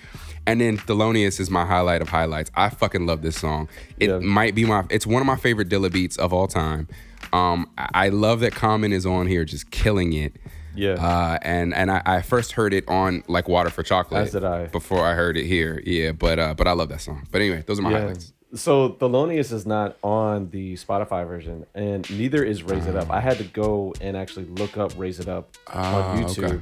[0.46, 2.50] And then Thelonious is my highlight of highlights.
[2.54, 3.68] I fucking love this song.
[3.98, 4.18] It Yeah.
[4.20, 4.84] might be my.
[4.90, 6.86] It's one of my favorite Dilla beats of all time.
[7.32, 10.36] Um, I I love that Common is on here, just killing it.
[10.76, 10.92] Yeah.
[10.94, 14.22] Uh, and and I, I first heard it on like Water for Chocolate.
[14.26, 14.66] As did I.
[14.66, 15.82] Before I heard it here.
[15.84, 17.26] Yeah, but uh, but I love that song.
[17.30, 17.98] But anyway, those are my Yeah.
[18.00, 18.32] highlights.
[18.54, 23.10] So Thelonious is not on the Spotify version, and neither is Raise It Up.
[23.10, 26.44] I had to go and actually look up Raise It Up Ah, on YouTube.
[26.44, 26.60] okay.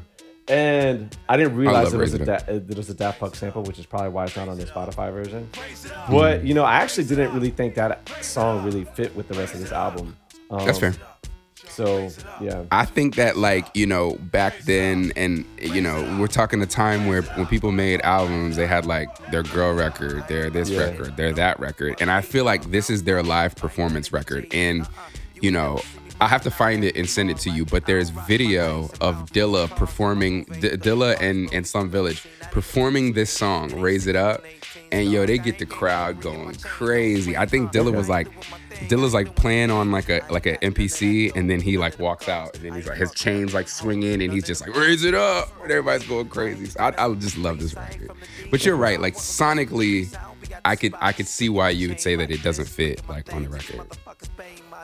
[0.49, 2.95] And I didn't realize love it was, a Raise It da- uh, it was a
[2.95, 5.49] Daft Punk sample, which is probably why it's not on the Spotify version.
[6.11, 9.55] But you know, I actually didn't really think that song really fit with the rest
[9.55, 10.17] of this album.
[10.51, 10.95] Um, That's fair.
[11.75, 12.09] So
[12.41, 16.67] yeah, I think that like you know back then, and you know we're talking a
[16.67, 20.81] time where when people made albums, they had like their girl record, their this Yeah.
[20.85, 24.47] record, their that record, and I feel like this is their live performance record.
[24.53, 24.87] And
[25.41, 25.81] you know,
[26.21, 27.65] I have to find it and send it to you.
[27.65, 33.81] But there's video of Dilla performing D- Dilla and and Slum Village performing this song,
[33.81, 34.45] "Raise It Up,"
[34.93, 37.37] and yo, they get the crowd going crazy.
[37.37, 38.29] I think Dilla was like,
[38.89, 42.55] Dilla's like playing on like a like a MPC, and then he like walks out,
[42.57, 45.51] and then he's like his chains like swinging, and he's just like raise it up,
[45.63, 46.67] and everybody's going crazy.
[46.67, 48.11] So I, I just love this record.
[48.51, 50.15] But you're right, like sonically,
[50.65, 53.45] I could I could see why you would say that it doesn't fit like on
[53.45, 53.87] the record.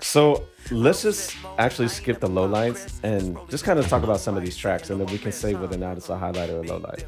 [0.01, 4.43] So let's just actually skip the lowlights and just kind of talk about some of
[4.43, 6.65] these tracks, and then we can say whether or not it's a highlight or a
[6.65, 7.05] lowlight.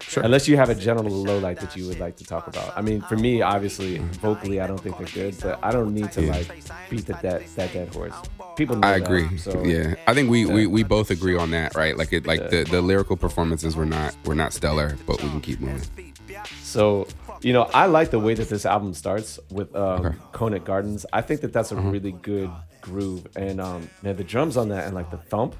[0.00, 0.22] Sure.
[0.22, 2.76] Unless you have a general lowlight that you would like to talk about.
[2.76, 6.10] I mean, for me, obviously, vocally, I don't think they're good, but I don't need
[6.12, 6.32] to Yeah.
[6.32, 8.14] like beat the that that dead horse.
[8.56, 9.38] People I that, agree.
[9.38, 11.96] so yeah, I think we, we we both agree on that, right?
[11.96, 15.40] Like it, like the, the lyrical performances were not were not stellar, but we can
[15.40, 16.14] keep moving.
[16.62, 17.06] So,
[17.42, 20.16] you know, I like the way that this album starts with um, Okay.
[20.32, 21.04] Conant Gardens.
[21.12, 24.86] I think that that's a really good groove, and um, man, the drums on that
[24.86, 25.54] and like the thump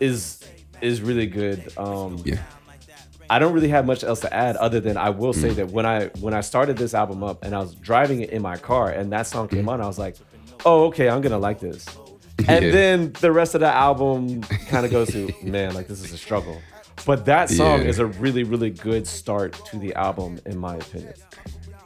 [0.00, 0.42] is
[0.80, 1.76] is really good.
[1.76, 2.38] Um, Yeah,
[3.30, 5.40] I don't really have much else to add other than I will Mm.
[5.40, 8.30] say that when I when I started this album up and I was driving it
[8.30, 10.16] in my car and that song came on, I was like,
[10.64, 11.84] oh okay, I'm gonna like this.
[12.48, 12.64] And.
[12.66, 12.70] Yeah.
[12.70, 16.16] then the rest of the album kind of goes to man, like this is a
[16.18, 16.62] struggle.
[17.04, 17.88] But that song Yeah.
[17.88, 21.14] is a really really good start to the album in my opinion.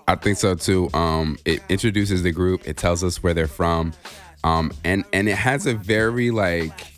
[0.07, 0.91] I think so too.
[0.93, 2.69] Um, it introduces the group.
[2.69, 3.95] It tells us where they're from,
[4.45, 6.89] um, and and it has a very like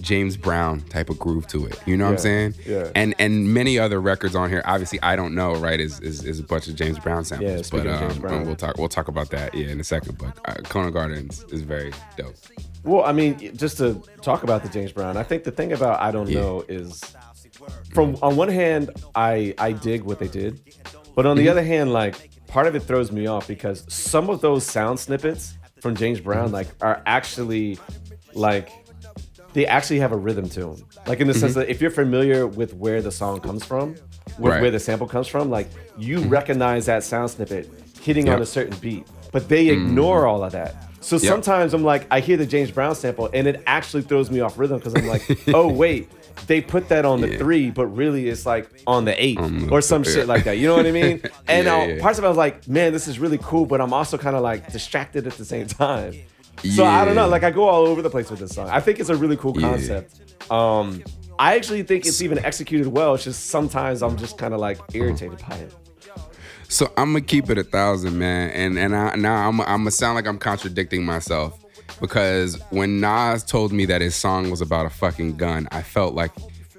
[0.00, 1.80] James Brown type of groove to it.
[1.86, 2.54] You know what I'm saying?
[2.64, 2.90] yeah.
[2.94, 4.62] And and many other records on here.
[4.64, 5.54] Obviously, I don't know.
[5.54, 5.80] Right?
[5.80, 7.72] Is is, is a bunch of James Brown samples.
[7.72, 8.46] Yeah, but um, Brown.
[8.46, 10.18] we'll talk we'll talk about that yeah in a second.
[10.18, 12.34] But uh, Conant Gardens is very dope.
[12.84, 16.00] Well, I mean, just to talk about the James Brown, I think the thing about
[16.00, 16.40] I don't Yeah.
[16.40, 17.00] know is,
[17.92, 20.60] from on one hand, I I dig what they did,
[21.16, 21.44] but on Mm-hmm.
[21.44, 24.98] the other hand, like part of it throws me off because some of those sound
[25.00, 26.54] snippets from James Brown Mm-hmm.
[26.54, 27.78] like are actually
[28.34, 28.70] like
[29.54, 30.76] they actually have a rhythm to them.
[31.06, 34.00] Like in the sense that if you're familiar with where the song comes from, with
[34.00, 34.44] Mm-hmm.
[34.44, 34.60] Right.
[34.62, 37.68] where the sample comes from, like you recognize that sound snippet
[38.02, 40.74] hitting on a certain beat, but they ignore all of that.
[41.00, 41.22] So Yep.
[41.22, 44.58] sometimes I'm like, I hear the James Brown sample and it actually throws me off
[44.58, 46.10] rhythm because I'm like, oh wait,
[46.46, 47.38] they put that on the Yeah.
[47.38, 50.10] three, but really it's like on the eight the- or some yeah.
[50.12, 50.58] shit like that.
[50.58, 51.22] You know what I mean?
[51.48, 52.00] And Yeah, uh, yeah.
[52.00, 54.36] parts of it I was like, man, this is really cool, but I'm also kind
[54.36, 56.14] of like distracted at the same time.
[56.74, 57.28] So I don't know.
[57.28, 58.68] Like I go all over the place with this song.
[58.68, 60.20] I think it's a really cool concept.
[60.50, 61.02] Um,
[61.38, 63.14] I actually think it's even executed well.
[63.14, 65.72] It's just sometimes I'm just kind of like irritated by it.
[66.68, 69.90] So I'm gonna keep it a thousand, man, and and I, now I'm I'm gonna
[69.90, 71.58] sound like I'm contradicting myself
[72.00, 76.14] because when Nas told me that his song was about a fucking gun, I felt
[76.14, 76.32] like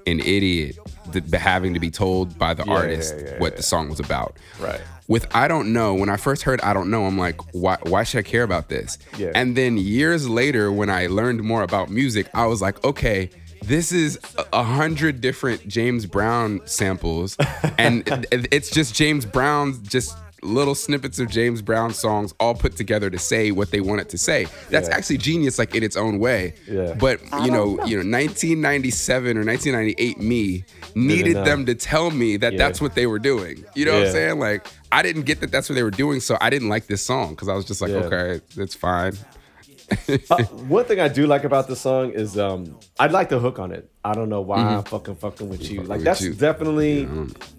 [0.07, 0.77] an idiot
[1.11, 3.99] th- having to be told by the Yeah, artist yeah, yeah, what the song was
[3.99, 4.37] about.
[4.59, 4.81] Right.
[5.07, 8.03] With I don't know, when I first heard I don't know, I'm like, why why
[8.03, 8.97] should I care about this?
[9.17, 9.31] Yeah.
[9.35, 13.29] And then years later, when I learned more about music, I was like, okay,
[13.63, 17.35] this is a- a hundred different James Brown samples,
[17.77, 23.09] and it's just James Brown's just little snippets of James Brown songs all put together
[23.09, 24.47] to say what they want it to say.
[24.69, 24.95] That's Yeah.
[24.95, 26.53] actually genius, like in its own way.
[26.67, 26.93] Yeah.
[26.93, 30.63] But you know, you know, 1997 or 1998 me
[30.95, 32.57] needed them to tell me that Yeah.
[32.59, 33.63] that's what they were doing.
[33.75, 34.39] You know what I'm saying?
[34.39, 37.01] Like I didn't get that that's what they were doing, so I didn't like this
[37.01, 37.97] song because I was just like, Yeah.
[37.97, 39.13] okay, it's fine.
[40.29, 43.59] Uh, one thing I do like about the song is um I like the hook
[43.59, 43.89] on it.
[44.03, 45.83] I don't know why I'm fucking fucking with you.
[45.83, 46.33] Like that's you.
[46.33, 47.07] definitely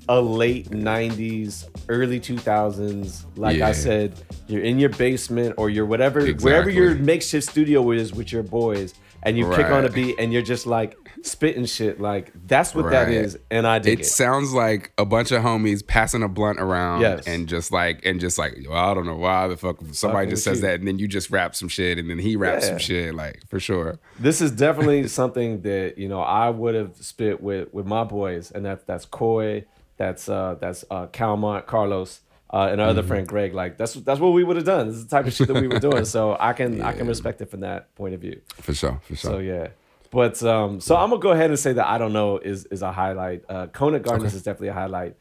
[0.08, 3.24] a late '90s, early 2000s.
[3.36, 3.68] Like Yeah.
[3.68, 4.14] I said,
[4.48, 8.94] you're in your basement or you're whatever, wherever your makeshift studio is with your boys,
[9.22, 12.00] and you pick on a beat and you're just like spitting shit.
[12.00, 13.14] Like that's what that Right.
[13.14, 14.06] is, and I dig It it.
[14.06, 17.26] sounds like a bunch of homies passing a blunt around Yes.
[17.26, 20.30] and just like and just like, well, I don't know why the fuck somebody Fucking
[20.30, 20.66] just says you.
[20.68, 22.70] that and then you just rap some shit and then he raps Yeah.
[22.70, 23.98] some shit, like for sure.
[24.18, 28.50] this is definitely something that you know I would have spit with with my boys,
[28.50, 29.64] and that's that's Coy,
[29.96, 32.20] that's uh that's uh Calmont, Carlos,
[32.52, 32.98] uh, and our Mm-hmm.
[32.98, 33.54] other friend Greg.
[33.54, 34.88] Like that's that's what we would have done.
[34.88, 36.04] This is the type of shit that we were doing.
[36.04, 38.40] So I can I can respect it from that point of view.
[38.54, 39.30] For sure, for sure.
[39.32, 39.68] So yeah.
[40.10, 42.82] But um, so I'm gonna go ahead and say that I don't know is is
[42.82, 43.44] a highlight.
[43.48, 45.12] Uh, Conant Gardens is definitely a highlight.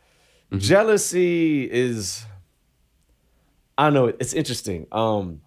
[0.52, 0.58] Mm-hmm.
[0.60, 2.26] Jealousy is,
[3.78, 4.08] I don't know.
[4.08, 4.88] It's interesting.
[4.92, 5.42] Um,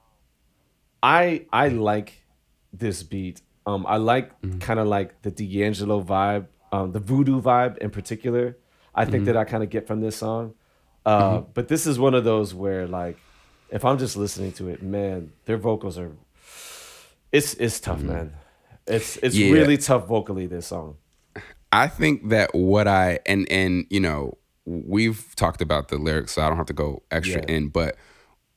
[1.02, 2.22] I I like
[2.72, 3.42] this beat.
[3.66, 4.58] Um, I like Mm-hmm.
[4.58, 8.56] kind of like the D'Angelo vibe, um, the voodoo vibe in particular.
[8.94, 9.24] I think Mm-hmm.
[9.32, 10.54] that I kind of get from this song.
[11.04, 13.16] Uh, But this is one of those where like,
[13.70, 16.12] if I'm just listening to it, man, their vocals are.
[17.32, 18.34] It's it's tough, man.
[18.86, 19.54] It's it's Mm-hmm.
[19.54, 19.60] Yeah.
[19.60, 20.46] really tough vocally.
[20.46, 20.96] This song.
[21.72, 26.42] I think that what I and and you know we've talked about the lyrics, so
[26.42, 27.54] I don't have to go extra Yeah.
[27.56, 27.68] in.
[27.68, 27.96] But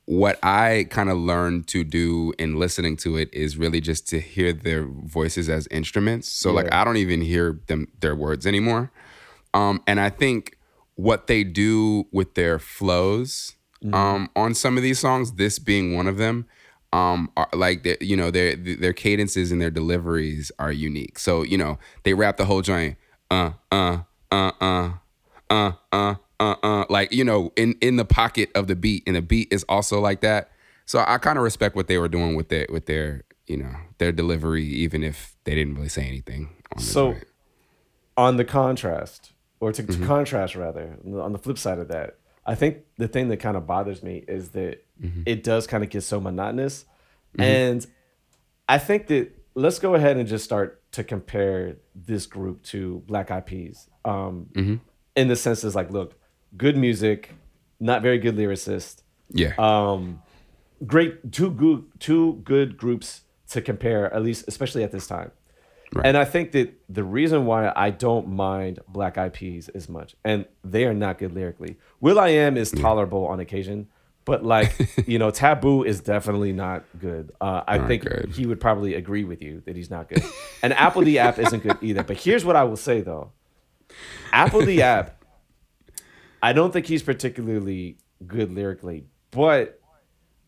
[0.06, 4.20] what I kind of learned to do in listening to it is really just to
[4.20, 6.32] hear their voices as instruments.
[6.32, 8.92] So like I don't even hear them their words anymore.
[9.56, 10.58] Um, and I think
[10.96, 13.56] what they do with their flows
[13.94, 16.46] um, on some of these songs, this being one of them,
[16.94, 21.20] um, are like you know their their cadences and their deliveries are unique.
[21.20, 22.98] So you know they rap the whole joint,
[23.32, 24.00] uh uh
[24.32, 24.92] uh uh
[25.50, 29.16] uh uh uh uh, like you know in in the pocket of the beat, and
[29.16, 30.52] the beat is also like that.
[30.86, 33.72] So I kind of respect what they were doing with their with their you know
[33.98, 36.50] their delivery, even if they didn't really say anything.
[36.76, 37.24] On So, joint.
[38.18, 40.02] on the contrast, or to, Mm-hmm.
[40.02, 43.58] to contrast rather, on the flip side of that, I think the thing that kind
[43.58, 45.24] of bothers me is that Mm-hmm.
[45.26, 46.86] it does kind of get so monotonous.
[47.38, 47.86] And
[48.70, 53.30] I think that let's go ahead and just start to compare this group to Black
[53.30, 53.90] Eyed Peas.
[54.06, 54.76] Um, Mm-hmm.
[55.18, 56.18] In the sense is like, look,
[56.56, 57.32] good music,
[57.82, 60.22] not very good lyricist, yeah, um,
[60.86, 65.32] great two good two good groups to compare at least especially at this time
[65.94, 66.08] Right.
[66.08, 70.16] and i think that the reason why i don't mind black eyed peas as much
[70.24, 71.78] and they are not good lyrically.
[72.02, 73.88] will.i.am is tolerable on occasion
[74.26, 74.76] but like
[75.08, 77.32] you know taboo is definitely not good.
[77.40, 78.32] Uh, i think good.
[78.36, 80.24] he would probably agree with you that he's not good.
[80.64, 82.04] And apl.de.ap isn't good either.
[82.04, 83.32] But here's what i will say though.
[84.34, 85.24] Apple the app
[86.42, 89.80] I don't think he's particularly good lyrically, but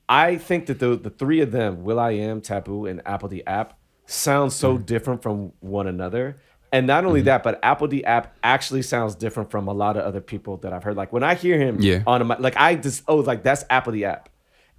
[0.07, 4.85] I think that the the three of them, will.i.am, Taboo, and apl.de.ap, sound so mm-hmm.
[4.85, 6.37] different from one another.
[6.71, 7.27] And not only mm-hmm.
[7.27, 10.97] that, but apl.de.ap actually sounds different from a lot of other people that I've heard.
[10.97, 12.03] Like when I hear him Yeah.
[12.07, 14.29] on a like I just oh like that's apl.de.ap.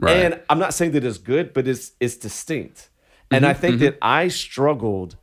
[0.01, 0.17] Right.
[0.17, 2.91] And I'm not saying that it's good, but it's it's distinct.
[3.31, 3.61] And I mm-hmm.
[3.61, 5.17] think that I struggled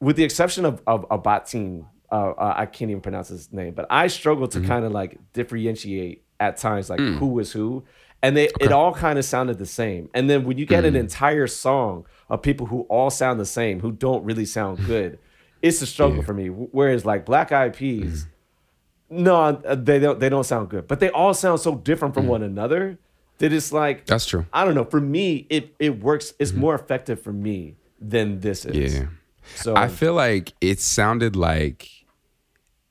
[0.00, 3.86] with the exception of of Abatin, uh, uh, I can't even pronounce his name, but
[3.90, 7.18] I struggled to kind of like differentiate at times like mm.
[7.18, 7.84] who was who,
[8.22, 10.08] and they it all kind of sounded the same.
[10.14, 11.00] And then when you get an mm.
[11.00, 15.18] entire song of people who all sound the same, who don't really sound good,
[15.62, 16.48] it's a struggle for me.
[16.48, 18.26] Whereas like Black Eyed Peas,
[19.10, 22.26] no, uh, they don't they don't sound good, but they all sound so different from
[22.26, 22.98] one another
[23.38, 24.46] that it's like that's true.
[24.52, 24.84] I don't know.
[24.84, 26.34] For me, it it works.
[26.38, 28.94] It's more effective for me than this is.
[28.98, 29.06] Yeah.
[29.56, 31.88] So I feel like it sounded like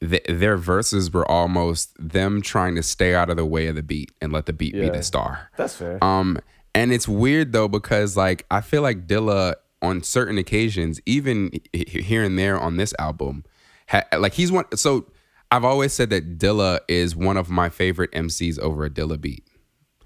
[0.02, 3.84] th- their verses were almost them trying to stay out of the way of the
[3.84, 5.52] beat and let the beat be the star.
[5.56, 6.04] that's fair.
[6.04, 6.39] Um,
[6.78, 12.24] and it's weird though because like I feel like Dilla on certain occasions, even here
[12.24, 13.44] and there on this album,
[13.90, 14.66] ha- like he's one.
[14.76, 15.08] So
[15.52, 19.44] I've always said that Dilla is one of my favorite MCs over a Dilla beat.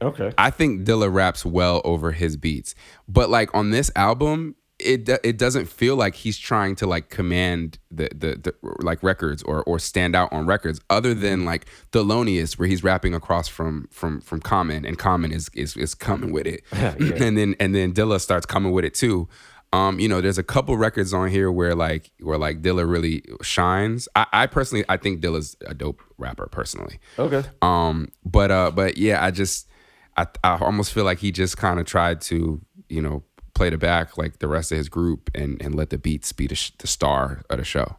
[0.01, 0.31] okay.
[0.37, 2.73] I think Dilla raps well over his beats,
[3.07, 7.79] but like on this album, it it doesn't feel like he's trying to like command
[7.89, 12.57] the the, the like records or or stand out on records, other than like Thelonious,
[12.57, 16.47] where he's rapping across from from from Common, and Common is is is coming with
[16.47, 19.27] it, and then and then Dilla starts coming with it too.
[19.73, 23.23] Um, you know, there's a couple records on here where like where like Dilla really
[23.41, 24.09] shines.
[24.15, 26.99] I, I personally I think Dilla's a dope rapper personally.
[27.17, 27.43] Okay.
[27.61, 29.69] Um, but uh, but yeah, I just
[30.17, 33.79] I I almost feel like he just kind of tried to you know play it
[33.79, 36.71] back like the rest of his group and and let the beats be the, sh-
[36.77, 37.97] the star of the show.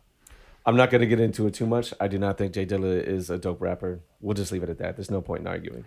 [0.64, 1.92] I'm not gonna get into it too much.
[2.00, 4.00] I do not think J Dilla is a dope rapper.
[4.20, 4.96] We'll just leave it at that.
[4.96, 5.84] There's no point in arguing.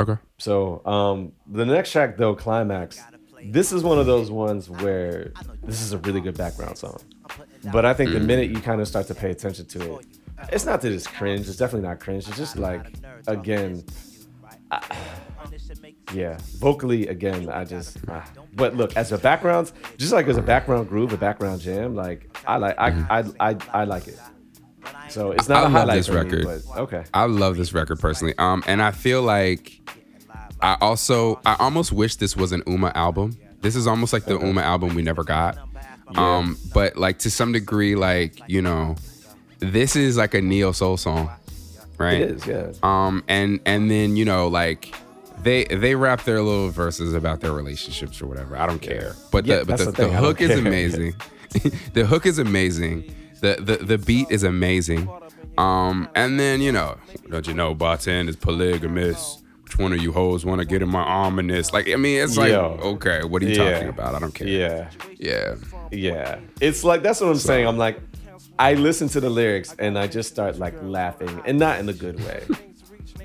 [0.00, 0.16] Okay.
[0.38, 3.00] So um, the next track though, Climax.
[3.42, 5.32] This is one of those ones where
[5.62, 6.98] this is a really good background song.
[7.72, 10.06] But I think the minute you kind of start to pay attention to it,
[10.52, 11.48] it's not that it's cringe.
[11.48, 12.28] It's definitely not cringe.
[12.28, 12.86] It's just like
[13.26, 13.82] again,
[14.70, 14.96] I-
[16.12, 17.48] yeah, vocally again.
[17.48, 17.98] I just.
[18.08, 18.24] ah.
[18.54, 22.36] But look, as a background, just like as a background groove, a background jam, like
[22.46, 24.18] I like I I I, I like it.
[25.08, 26.62] So it's not I a love highlight this for me, record.
[26.66, 27.04] but okay.
[27.12, 28.34] I love this record personally.
[28.38, 29.80] Um, and I feel like
[30.60, 33.36] I also I almost wish this was an Ummah album.
[33.60, 35.58] This is almost like the Ummah album we never got.
[36.16, 38.96] Um, but like to some degree, like you know,
[39.58, 41.30] this is like a neo soul song,
[41.98, 42.20] right?
[42.20, 42.72] It is, yeah.
[42.82, 44.94] Um, and and then you know like
[45.42, 48.56] they they rap their little verses about their relationships or whatever.
[48.56, 49.14] I don't care.
[49.30, 50.58] But Yeah, the but the, the the hook is care.
[50.58, 51.14] amazing.
[51.94, 53.12] the hook is amazing.
[53.40, 55.08] The, the the beat is amazing.
[55.58, 56.96] Um, and then you know,
[57.28, 59.38] don't you know, Barton is polygamous.
[59.64, 61.72] Which one of you hoes want to get in my arm in this?
[61.72, 62.76] Like, I mean, it's like, Yo.
[62.82, 63.72] okay, what are you Yeah.
[63.72, 64.16] talking about?
[64.16, 64.48] I don't care.
[64.48, 64.90] Yeah.
[65.18, 65.54] yeah,
[65.92, 66.40] Yeah.
[66.60, 67.68] It's like that's what I'm saying.
[67.68, 68.00] I'm like,
[68.58, 71.92] I listen to the lyrics and I just start like laughing and not in a
[71.92, 72.42] good way.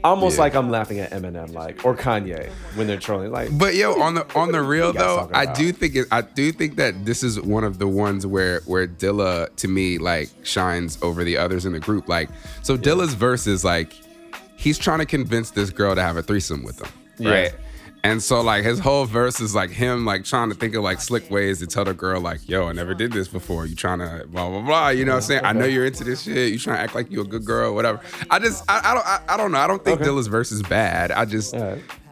[0.03, 0.41] Almost Yeah.
[0.43, 3.31] like I'm laughing at Eminem, like or Kanye when they're trolling.
[3.31, 6.51] Like, But yo, on the on the real though, I do think it, I do
[6.51, 10.97] think that this is one of the ones where where Dilla to me like shines
[11.01, 12.07] over the others in the group.
[12.07, 12.29] Like,
[12.61, 13.93] so Dilla's verse is like
[14.57, 17.49] he's trying to convince this girl to have a threesome with him, Yeah.
[18.05, 21.01] And so like his whole verse is like him like trying to think of like
[21.01, 23.65] slick ways to tell the girl like, yo, I never did this before.
[23.65, 24.89] You trying to blah blah blah.
[24.89, 25.41] You know what I'm saying?
[25.43, 26.51] I know you're into this shit.
[26.51, 27.99] You trying to act like you're a good girl, whatever.
[28.29, 29.57] I just I, I don't I, I don't know.
[29.57, 30.05] I don't think Okay.
[30.05, 31.11] Dilla's verse is bad.
[31.11, 31.55] I just.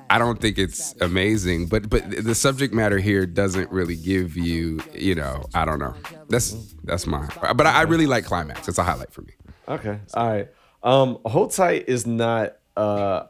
[0.09, 1.67] I don't think it's amazing.
[1.67, 5.95] But but the subject matter here doesn't really give you, you know, I don't know.
[6.29, 8.67] That's that's my but I, I really like climax.
[8.67, 9.33] It's a highlight for me.
[9.67, 9.99] Okay.
[10.13, 10.47] All right.
[10.83, 13.23] Um, Hold Tight is not uh,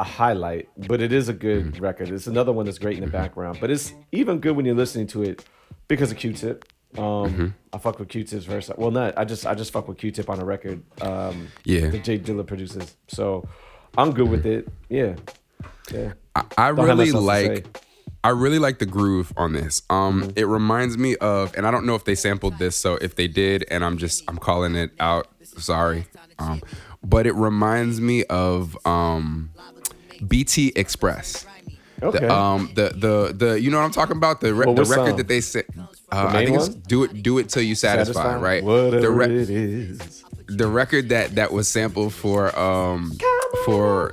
[0.00, 1.82] a highlight, but it is a good Mm-hmm.
[1.84, 2.08] record.
[2.10, 5.06] It's another one that's great in the background, but it's even good when you're listening
[5.08, 5.44] to it
[5.88, 6.64] because of Q-Tip.
[6.96, 7.46] Um, Mm-hmm.
[7.74, 8.70] I fuck with Q-Tip's verse.
[8.76, 10.82] Well, not I just I just fuck with Q-Tip on a record.
[11.02, 11.88] Um, Yeah.
[11.90, 12.96] that J Dilla produces.
[13.08, 13.46] So
[13.98, 14.66] I'm good with it.
[14.88, 15.14] Yeah.
[15.92, 16.12] Yeah.
[16.34, 17.78] I, I really much else to like
[18.24, 19.82] I really like the groove on this.
[19.90, 20.30] Um Mm-hmm.
[20.36, 23.28] it reminds me of and I don't know if they sampled this, so if they
[23.28, 26.06] did and I'm just I'm calling it out, sorry.
[26.38, 26.60] Um
[27.02, 29.50] but it reminds me of um
[30.26, 31.46] BT Express.
[32.02, 32.18] Okay.
[32.20, 34.40] The, um the the the you know what I'm talking about?
[34.40, 35.16] The re- Well, the record song?
[35.16, 35.66] that they said
[36.10, 38.42] uh, I main think it's do it do it till you satisfy, Satisfying?
[38.42, 38.64] right?
[38.64, 40.24] Whatever the re- it is.
[40.48, 43.12] the record that that was sampled for um
[43.66, 44.12] for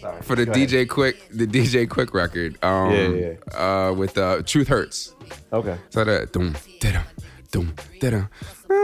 [0.00, 0.22] Sorry.
[0.22, 0.68] for the Go ahead.
[0.68, 5.14] DJ Quik the DJ Quik record um Yeah, yeah, uh with uh Truth Hurts.
[5.52, 5.78] Okay.
[5.90, 7.02] So that dum da
[7.52, 8.26] dum da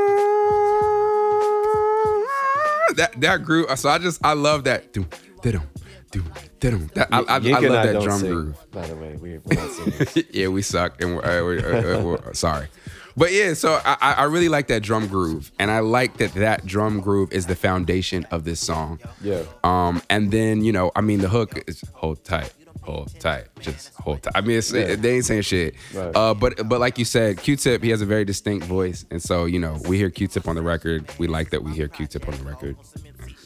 [2.96, 5.16] that that groove so I just I love that dum da
[5.52, 5.62] dum
[6.10, 8.70] dum dum that I, I, I love that drum sing, groove.
[8.70, 12.02] By the way, we, we're not yeah, we suck and we're, uh, we're, uh, uh,
[12.02, 12.68] we're sorry.
[13.16, 16.66] But yeah, so I, I really like that drum groove, and I like that that
[16.66, 18.98] drum groove is the foundation of this song.
[19.22, 19.44] Yeah.
[19.62, 23.94] Um, and then you know, I mean, the hook is hold tight, hold tight, just
[23.94, 24.32] hold tight.
[24.34, 24.96] I mean, it's, Yeah.
[24.96, 25.76] they ain't saying shit.
[25.94, 26.10] Right.
[26.12, 29.44] Uh, but but like you said, Q-Tip, he has a very distinct voice, and so
[29.44, 31.08] you know, we hear Q-Tip on the record.
[31.16, 32.76] We like that we hear Q-Tip on the record.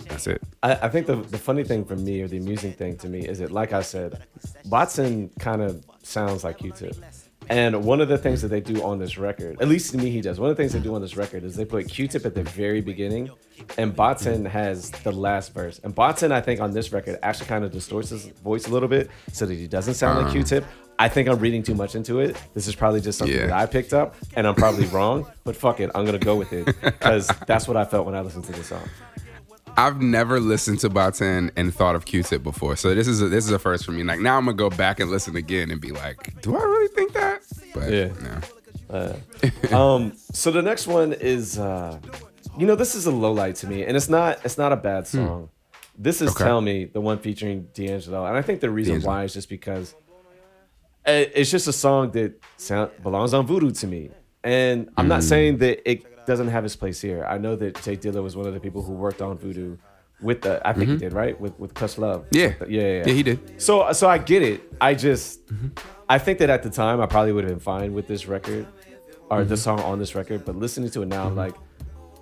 [0.08, 0.42] That's it.
[0.62, 3.26] I, I think the, the funny thing for me, or the amusing thing to me,
[3.26, 4.22] is that, like I said,
[4.66, 6.96] Watson kind of sounds like Q-Tip.
[7.50, 10.10] And one of the things that they do on this record, at least to me,
[10.10, 10.38] he does.
[10.38, 12.42] One of the things they do on this record is they put Q-Tip at the
[12.42, 13.30] very beginning,
[13.78, 15.80] and Botson has the last verse.
[15.82, 18.88] And Botson, I think, on this record actually kind of distorts his voice a little
[18.88, 20.32] bit so that he doesn't sound like uh.
[20.32, 20.64] Q-Tip.
[21.00, 22.36] I think I'm reading too much into it.
[22.54, 23.46] This is probably just something Yeah.
[23.46, 25.30] that I picked up, and I'm probably wrong.
[25.44, 28.20] But fuck it, I'm gonna go with it because that's what I felt when I
[28.20, 28.82] listened to the song.
[29.78, 33.44] I've never listened to Baatin and thought of Q-Tip before, so this is a, this
[33.44, 34.02] is a first for me.
[34.02, 36.88] Like now, I'm gonna go back and listen again and be like, do I really
[36.88, 37.42] think that?
[37.74, 38.10] But Yeah.
[38.90, 39.76] no.
[39.76, 41.98] um so the next one is uh
[42.58, 44.76] you know this is a low light to me and it's not it's not a
[44.76, 45.50] bad song
[45.98, 46.44] this is Okay.
[46.44, 49.12] tell me the one featuring d'angelo and i think the reason D'Angelo.
[49.14, 49.94] why is just because
[51.06, 54.08] it- it's just a song that sound, belongs on voodoo to me
[54.42, 57.96] and i'm not saying that it doesn't have his place here i know that J
[57.96, 59.76] Dilla was one of the people who worked on voodoo
[60.28, 61.04] with the i think he mm-hmm.
[61.06, 62.54] did right with with Cuss love Yeah.
[62.60, 63.02] yeah yeah, yeah.
[63.06, 63.38] Yeah, he did.
[63.66, 64.58] So so I get it.
[64.88, 65.68] I just mm-hmm.
[66.08, 68.66] I think that at the time I probably would have been fine with this record
[69.30, 69.78] or this mm-hmm.
[69.78, 71.54] song on this record, but listening to it now, I'm like,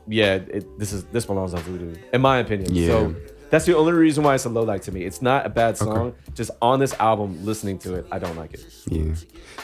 [0.09, 2.75] yeah, it, this is this belongs on Voodoo, in my opinion.
[2.75, 2.89] Yeah.
[2.89, 3.15] So
[3.51, 5.03] that's the only reason why it's a low light to me.
[5.05, 6.15] It's not a bad song.
[6.35, 8.65] Just on this album, listening to it, I don't like it.
[8.87, 9.15] Yeah.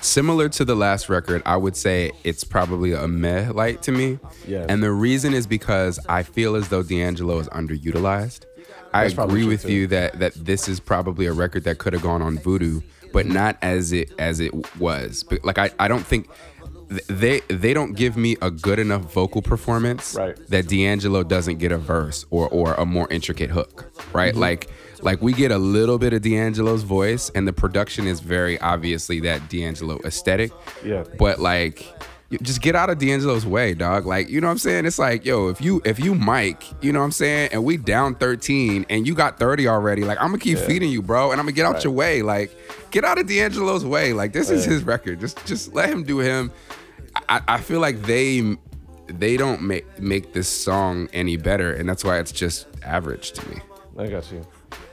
[0.01, 4.18] Similar to the last record, I would say it's probably a meh light to me.
[4.47, 4.66] Yeah.
[4.68, 8.45] And the reason is because I feel as though D'Angelo is underutilized.
[8.95, 9.72] I That's agree with too.
[9.72, 13.26] you that that this is probably a record that could have gone on Voodoo, but
[13.26, 15.22] not as it as it was.
[15.22, 16.61] But like I, I don't think th-
[17.09, 20.36] they they don't give me a good enough vocal performance Right.
[20.49, 24.32] that D'Angelo doesn't get a verse or or a more intricate hook, right?
[24.32, 24.40] Mm-hmm.
[24.40, 24.70] Like
[25.03, 29.20] like we get a little bit of D'Angelo's voice, and the production is very obviously
[29.20, 30.53] that D'Angelo aesthetic.
[30.84, 31.03] Yeah.
[31.18, 31.84] But like,
[32.40, 34.07] just get out of D'Angelo's way, dog.
[34.07, 34.86] Like, you know what I'm saying?
[34.86, 37.76] It's like, yo, if you if you Mike, you know what I'm saying, and we
[37.78, 41.40] down 13 and you got 30 already, like I'm gonna keep feeding you, bro, and
[41.40, 41.84] I'm gonna get out Right.
[41.84, 42.22] your way.
[42.22, 42.57] Like,
[42.93, 44.12] get out of D'Angelo's way.
[44.12, 45.18] Like, this is his record.
[45.18, 46.53] Just just let him do him.
[47.28, 48.56] I, I feel like they
[49.06, 53.48] they don't make make this song any better, and that's why it's just average to
[53.50, 53.60] me.
[53.98, 54.46] I got you.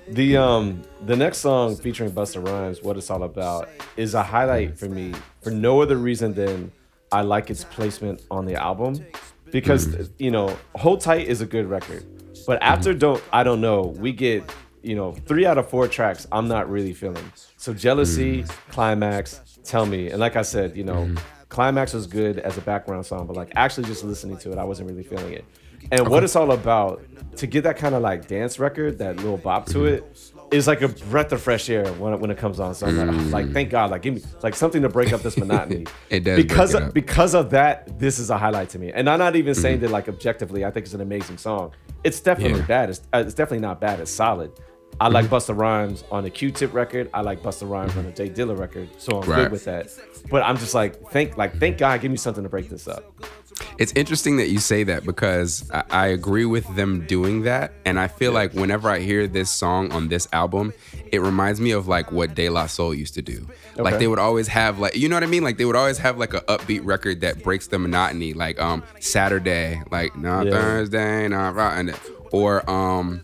[0.10, 4.78] The um the next song featuring Busta Rhymes, "What It's All About," is a highlight
[4.78, 6.72] for me for no other reason than
[7.12, 9.06] I like its placement on the album
[9.52, 10.12] because mm-hmm.
[10.18, 12.06] you know Hold Tight is a good record,
[12.48, 12.74] but mm-hmm.
[12.74, 14.44] after Don't I Don't Know, we get
[14.82, 17.32] you know three out of four tracks I'm not really feeling.
[17.58, 18.50] So Jealousy, mm.
[18.70, 21.06] Climax, Tell Me, and like I said, you know.
[21.06, 21.39] Mm-hmm.
[21.50, 24.64] Climax was good as a background song, but like actually just listening to it, I
[24.64, 25.46] wasn't really feeling it.
[25.92, 27.02] And what it's all about,
[27.38, 30.06] to get that kind of like dance record, that little bop to Mm-hmm.
[30.06, 32.74] it, is like a breath of fresh air when it, when it comes on.
[32.76, 35.22] So I'm like, oh, like, thank God, like give me like something to break up
[35.22, 35.86] this monotony.
[35.86, 35.92] Mm.
[36.10, 36.84] It does because it of.
[36.86, 36.92] Mm-hmm.
[36.94, 38.00] because of that.
[38.00, 40.66] This is a highlight to me, and I'm not even saying that like objectively.
[40.66, 41.72] I think it's an amazing song.
[42.04, 42.66] It's definitely Yeah.
[42.66, 42.90] bad.
[42.90, 44.00] It's, uh, it's definitely not bad.
[44.00, 44.52] It's solid.
[45.02, 47.10] I like Busta Rhymes on a Q-Tip record.
[47.14, 48.90] I like Busta Rhymes on a J Dilla record.
[48.98, 49.44] So I'm Right.
[49.44, 49.88] good with that.
[50.30, 53.14] But I'm just like, thank like thank God, give me something to break this up.
[53.78, 58.00] It's interesting that you say that because I, I agree with them doing that, and
[58.00, 60.74] I feel like whenever I hear this song on this album,
[61.12, 63.48] it reminds me of like what De La Soul used to do.
[63.76, 65.44] Like they would always have like you know what I mean.
[65.44, 68.34] Like they would always have like an upbeat record that breaks the monotony.
[68.34, 70.52] Like um Saturday, like no Yeah.
[70.52, 71.94] Thursday, no Friday,
[72.32, 73.22] or um.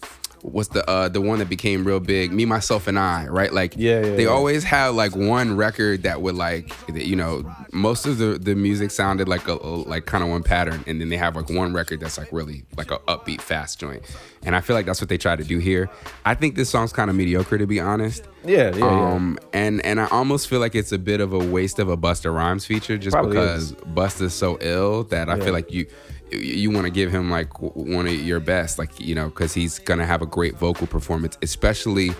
[0.51, 2.31] What's the uh the one that became real big?
[2.31, 3.51] Me, myself, and I, right?
[3.51, 4.29] Like, Yeah, yeah, they yeah.
[4.29, 7.43] always have like one record that would like, you know,
[7.73, 11.09] most of the the music sounded like a like kind of one pattern, and then
[11.09, 14.03] they have like one record that's like really like a upbeat, fast joint.
[14.43, 15.89] And I feel like that's what they try to do here.
[16.25, 18.27] I think this song's kind of mediocre to be honest.
[18.45, 19.11] Yeah, yeah, yeah.
[19.13, 21.97] Um, and and I almost feel like it's a bit of a waste of a
[21.97, 23.77] Busta Rhymes feature just Probably because is.
[23.95, 25.43] Busta's so ill that I Yeah.
[25.45, 25.87] feel like you
[26.32, 29.80] you want to give him like one of your best, like you know, because he's
[29.80, 32.11] gonna have a great vocal performance, especially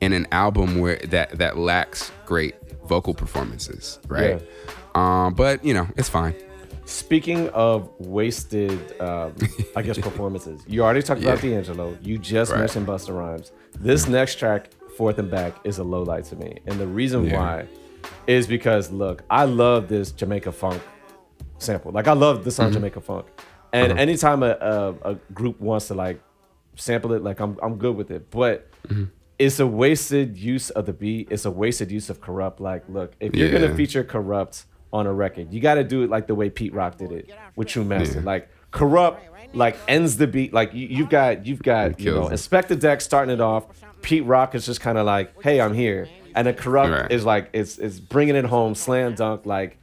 [0.00, 2.54] in an album where that that lacks great
[2.86, 4.40] vocal performances, right?
[4.94, 6.34] Um, but you know, it's fine.
[6.86, 9.34] Speaking of wasted, um,
[9.76, 10.62] I guess performances.
[10.66, 11.96] You already talked about D'Angelo.
[12.02, 12.58] You just Right.
[12.60, 13.52] mentioned Busta Rhymes.
[13.78, 17.26] This next track, Forth and Back, is a low light to me, and the reason
[17.26, 17.36] Yeah.
[17.36, 17.66] why
[18.26, 20.82] is because look, I love this Jamaica funk
[21.60, 21.92] sample.
[21.92, 22.74] Like I love the song Mm-hmm.
[22.74, 23.26] Jamaica funk,
[23.72, 24.00] and Uh-huh.
[24.00, 26.20] anytime a, a a group wants to like
[26.76, 28.68] sample it, like I'm I'm good with it, but.
[28.88, 29.04] Mm-hmm.
[29.38, 31.28] It's a wasted use of the beat.
[31.30, 32.60] It's a wasted use of Kurupt.
[32.60, 36.10] Like, look, if you're gonna feature Kurupt on a record, you got to do it
[36.10, 38.18] like the way Pete Rock did it with Tru Master.
[38.18, 38.26] Yeah.
[38.26, 39.16] Like, Kurupt
[39.54, 40.52] like ends the beat.
[40.52, 42.32] Like you, you've got you've got you know it.
[42.34, 43.64] Inspectah Deck starting it off.
[44.02, 47.10] Pete Rock is just kind of like, hey, I'm here, and then Kurupt Right.
[47.10, 49.78] is like it's it's bringing it home, slam dunk, like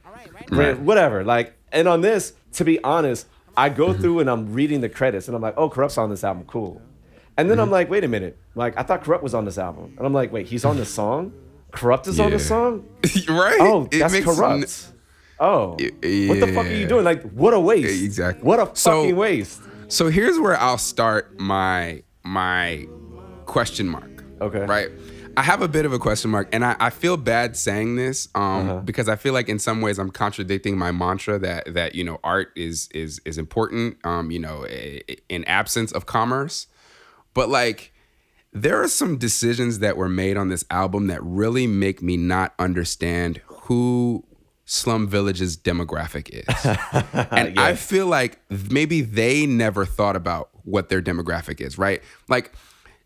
[0.52, 0.78] Right.
[0.78, 1.24] whatever.
[1.24, 4.00] Like, and on this, to be honest, I go Mm-hmm.
[4.02, 6.80] through and I'm reading the credits, and I'm like, oh, Kurupt's on this album, cool.
[7.36, 7.72] And then I'm Mm-hmm.
[7.72, 10.32] like, wait a minute, like I thought Kurupt was on this album, and I'm like,
[10.32, 11.32] wait, he's on the song.
[11.72, 12.86] Kurupt is on the song.
[13.28, 13.58] right?
[13.60, 14.90] Oh, that's Kurupt.
[14.90, 14.94] n-
[15.40, 17.04] oh, what the fuck are you doing?
[17.04, 18.02] Like, what a waste.
[18.04, 18.42] Exactly.
[18.44, 19.60] What a So- fucking waste.
[19.88, 22.86] So here's where I'll start my my
[23.46, 24.24] question mark.
[24.40, 24.64] Okay.
[24.66, 24.88] Right.
[25.38, 28.28] I have a bit of a question mark, and I, I feel bad saying this
[28.34, 28.80] um, Uh-huh.
[28.80, 32.18] because I feel like in some ways I'm contradicting my mantra that that you know
[32.24, 33.98] art is is is important.
[34.04, 34.66] Um, you know,
[35.28, 36.66] in absence of commerce,
[37.34, 37.92] but like
[38.52, 42.52] there are some decisions that were made on this album that really make me not
[42.58, 44.24] understand who
[44.64, 47.26] Slum Village's demographic is.
[47.30, 52.02] and I feel like maybe they never thought about what their demographic is, right?
[52.28, 52.52] Like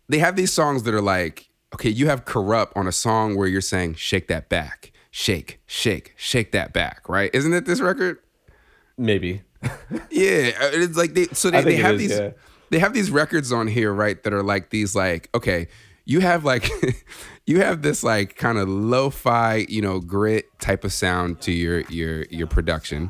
[0.09, 3.47] they have these songs that are like, okay, you have Kurupt on a song where
[3.47, 7.29] you're saying, shake that back, shake, shake, shake that back, right?
[7.33, 8.19] Isn't it this record?
[8.97, 9.41] Maybe.
[10.09, 12.31] Yeah, uh, it's like they so they, they have is, these yeah.
[12.69, 14.21] they have these records on here, right?
[14.23, 15.67] That are like these like okay,
[16.05, 16.69] you have like
[17.45, 21.81] you have this like kind of lo-fi, you know, grit type of sound to your
[21.81, 23.09] your your production.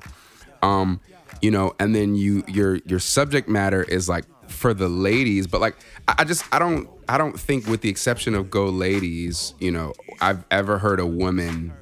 [0.61, 1.01] Um,
[1.41, 5.61] you know, and then you your your subject matter is like for the ladies, but
[5.61, 5.75] like
[6.07, 9.93] I, just I don't I don't think with the exception of Go Ladies, you know,
[10.21, 11.73] I've ever heard a woman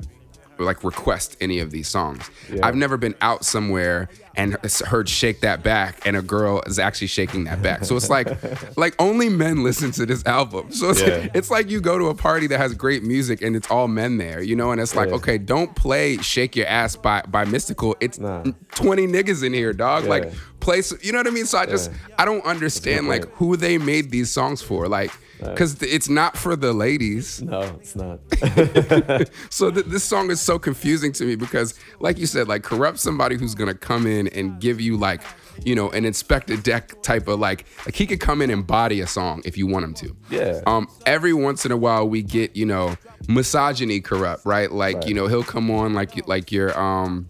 [0.64, 2.30] like request any of these songs.
[2.52, 2.66] Yeah.
[2.66, 4.56] I've never been out somewhere and
[4.86, 7.84] heard shake that back and a girl is actually shaking that back.
[7.84, 8.28] So it's like
[8.78, 10.72] like only men listen to this album.
[10.72, 11.28] So it's, Yeah.
[11.34, 14.18] it's like you go to a party that has great music and it's all men
[14.18, 15.16] there, you know, and it's like, Yeah.
[15.16, 17.96] okay, don't play Shake Your Ass by by Mystikal.
[18.00, 18.44] It's Nah.
[18.76, 20.06] 20 niggas in here, dog.
[20.06, 20.32] Like
[20.62, 21.46] play you know what I mean?
[21.46, 24.88] So I just I don't understand like who they made these songs for.
[24.88, 25.12] Like
[25.56, 27.42] cuz it's not for the ladies.
[27.42, 28.20] No, it's not.
[29.50, 32.98] So th- this song is so confusing to me because, like you said, like Kurupt
[32.98, 35.22] somebody who's gonna come in and give you like,
[35.64, 39.02] you know, an Inspectah Deck type of like, like he could come in and body
[39.02, 40.16] a song if you want him to.
[40.30, 40.62] Yeah.
[40.66, 40.88] Um.
[41.06, 42.96] Every once in a while we get you know
[43.28, 44.72] misogyny Kurupt, right?
[44.72, 45.08] Like Right.
[45.08, 47.30] you know he'll come on like like your um.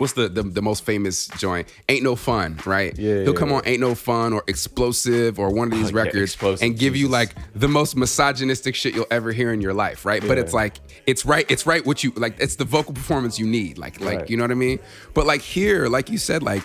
[0.00, 1.68] What's the, the the most famous joint?
[1.90, 2.96] Ain't no fun, right?
[2.98, 3.56] Yeah, He'll yeah, come yeah.
[3.56, 6.96] on Ain't No Fun or Xxplosive or one of these Oh, records Xxplosive, and give
[6.96, 10.26] you like the most misogynistic shit you'll ever hear in your life, right?
[10.26, 10.76] But it's like
[11.06, 13.76] it's right, it's right what you like it's the vocal performance you need.
[13.76, 14.30] Like like Right.
[14.30, 14.78] you know what I mean?
[15.12, 16.64] But like here, like you said, like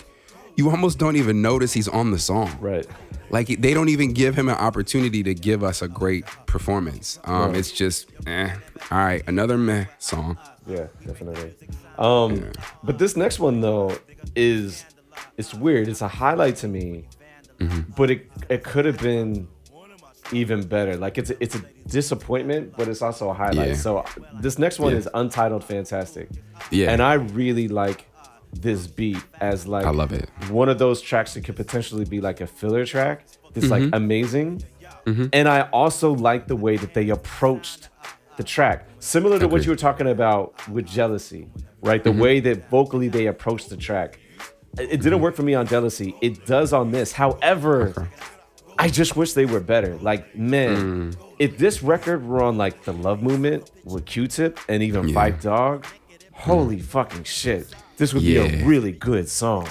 [0.56, 2.58] you almost don't even notice he's on the song.
[2.62, 2.88] right.
[3.32, 7.20] Like they don't even give him an opportunity to give us a great performance.
[7.26, 7.58] Um Right.
[7.58, 8.50] it's just eh,
[8.92, 10.38] all right, another meh song.
[10.66, 11.54] Yeah, definitely.
[12.00, 12.52] Um,
[12.84, 13.98] but this next one though
[14.36, 14.86] is
[15.38, 15.88] it's weird.
[15.88, 17.08] It's a highlight to me,
[17.60, 17.92] Mm-hmm.
[17.96, 19.48] but it it could have been
[20.34, 20.98] even better.
[20.98, 23.70] Like it's a, it's a disappointment, but it's also a highlight.
[23.70, 23.76] Yeah.
[23.76, 24.04] So
[24.42, 24.98] this next one Yeah.
[25.00, 26.30] is Untitled Fantastic.
[26.72, 26.92] Yeah.
[26.92, 28.10] and I really like
[28.52, 30.30] this beat as like I love it.
[30.50, 33.26] One of those tracks that could potentially be like a filler track.
[33.56, 33.94] It's like Mm-hmm.
[33.96, 34.64] amazing.
[35.06, 35.26] Mm-hmm.
[35.34, 37.90] And I also like the way that they approached
[38.38, 41.48] the track, similar to what you were talking about with Jealousy,
[41.82, 42.04] right?
[42.04, 42.18] Mm-hmm.
[42.18, 44.20] The way that vocally they approach the track.
[44.78, 46.16] It it didn't work for me on Jealousy.
[46.22, 47.12] It does on this.
[47.14, 48.10] However,
[48.78, 49.96] I just wish they were better.
[49.98, 51.18] Like, man, Mm.
[51.40, 55.16] if this record were on like the Love Movement with Q-Tip and even Yeah.
[55.16, 55.86] Phife Dawg,
[56.34, 59.68] holy fucking shit, this would be a really good song.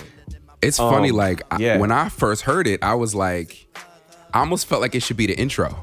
[0.63, 3.67] It's funny, Um, like I- when I first heard it, I was like,
[4.33, 5.77] I almost felt like it should be the intro.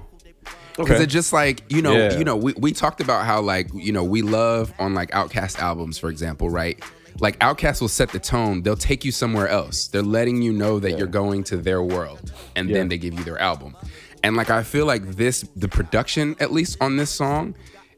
[0.77, 1.03] Because Okay.
[1.03, 2.17] it just like, you know, Yeah.
[2.17, 5.59] you know, we, we talked about how like, you know, we love on like OutKast
[5.59, 6.81] albums, for example, right?
[7.19, 8.61] Like OutKast will set the tone.
[8.61, 9.87] They'll take you somewhere else.
[9.87, 12.31] They're letting you know that you're going to their world.
[12.55, 12.77] And Yeah.
[12.77, 13.75] then they give you their album.
[14.23, 17.55] And like I feel like this, the production, at least on this song,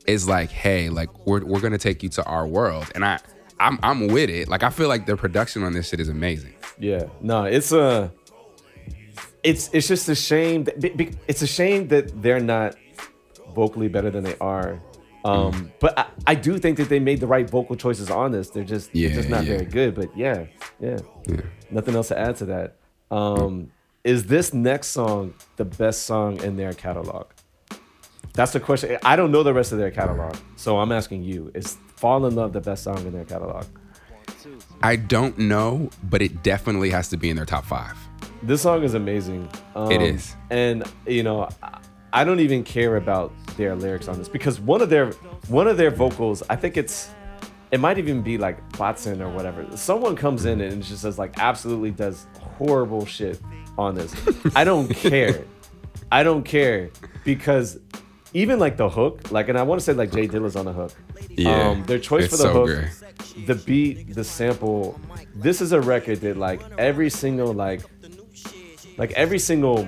[0.08, 2.88] is like, hey, like we're we're gonna take you to our world.
[2.96, 3.20] And I
[3.60, 4.48] I'm I'm with it.
[4.50, 6.56] Like I feel like the production on this shit is amazing.
[6.80, 8.12] Yeah, no, it's a,
[9.44, 10.64] it's it's just a shame.
[10.64, 12.76] That, it's a shame that they're not
[13.54, 14.82] vocally better than they are.
[15.26, 18.50] Um, but I, I do think that they made the right vocal choices on this.
[18.50, 19.58] They're just they're just not yeah.
[19.58, 19.96] very good.
[19.96, 20.46] But yeah,
[20.80, 20.98] yeah,
[21.72, 22.78] nothing else to add to that.
[23.12, 23.72] Um,
[24.04, 27.28] is this next song the best song in their catalog?
[28.34, 28.98] That's the question.
[29.04, 32.36] I don't know the rest of their catalog, so I'm asking you: Is "Fall in
[32.36, 33.66] Love" the best song in their catalog?
[34.82, 37.96] I don't know, but it definitely has to be in their top five.
[38.44, 39.50] This song is amazing.
[39.76, 40.36] Um, It is.
[40.50, 41.48] and you know,
[42.12, 45.12] I- don't even care about their lyrics on this because one of their
[45.48, 47.10] one of their vocals, I think it's,
[47.72, 49.66] it might even be like Watson or whatever.
[49.76, 52.28] Someone comes in and just says like absolutely does
[52.58, 53.40] horrible shit
[53.78, 54.14] on this.
[54.56, 55.44] I don't care.
[56.12, 56.92] I don't care
[57.26, 57.80] because
[58.36, 60.74] even like the hook, like, and I want to say like J Dilla's on the
[60.74, 60.92] hook.
[61.30, 63.48] Yeah, Um, their choice for the so hook, good.
[63.48, 65.00] the beat, the sample.
[65.36, 67.82] This is a record that like every single like
[68.98, 69.88] like every single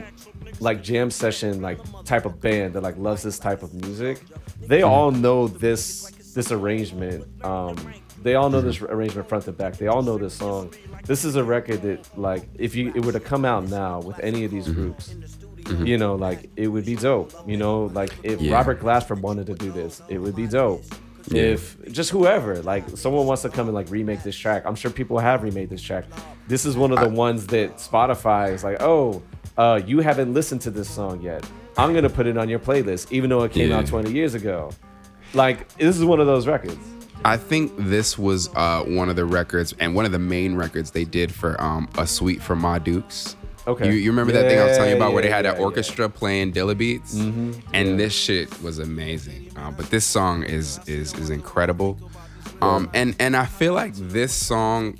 [0.59, 4.21] like jam session like type of band that like loves this type of music
[4.61, 4.89] they Mm-hmm.
[4.89, 7.75] all know this this arrangement um
[8.23, 8.93] they all know this Mm-hmm.
[8.93, 10.73] arrangement front to back they all know this song
[11.05, 14.19] this is a record that like if you it were to come out now with
[14.19, 14.81] any of these Mm-hmm.
[14.81, 15.15] groups
[15.83, 18.53] you know like it would be dope you know like if Yeah.
[18.53, 20.83] robert glasper wanted to do this it would be dope
[21.27, 21.41] Yeah.
[21.43, 24.91] if just whoever like someone wants to come and like remake this track i'm sure
[24.91, 26.05] people have remade this track
[26.47, 29.23] this is one of the ones that spotify is like oh
[29.57, 31.43] uh, you haven't listened to this song yet
[31.77, 34.69] i'm gonna put it on your playlist even though it came out 20 years ago
[35.33, 36.77] like this is one of those records
[37.23, 40.91] I think this was uh, one of the records and one of the main records
[40.91, 43.35] they did for um, a suite for Ma Dukes.
[43.65, 43.87] Okay.
[43.87, 45.53] You, you remember that thing I was telling you Yeah, about where they had yeah,
[45.53, 45.65] that yeah.
[45.65, 47.53] orchestra playing Dilla beats, Mm-hmm.
[47.73, 49.44] and this shit was amazing.
[49.55, 51.97] Um, but this song is is is incredible,
[52.61, 54.97] um, and and I feel like this song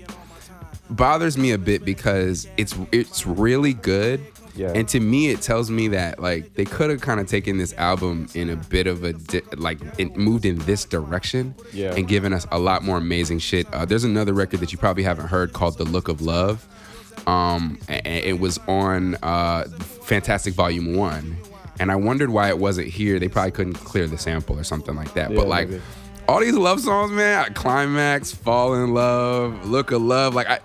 [0.89, 4.21] bothers me a bit because it's it's really good.
[4.57, 4.71] Yeah.
[4.73, 7.73] And to me, it tells me that like they could have kind of taken this
[7.73, 11.93] album in a bit of a di- like it moved in this direction Yeah.
[11.93, 13.67] and given us a lot more amazing shit.
[13.73, 16.65] Uh, there's another record that you probably haven't heard called "The Look of Love."
[17.27, 19.65] Um, and it was on uh,
[20.03, 21.35] Fantastic Volume One,
[21.79, 23.19] and I wondered why it wasn't here.
[23.19, 25.31] They probably couldn't clear the sample or something like that.
[25.31, 25.81] Yeah, but like maybe.
[26.27, 30.59] all these love songs, man, climax, fall in love, look of love, like I.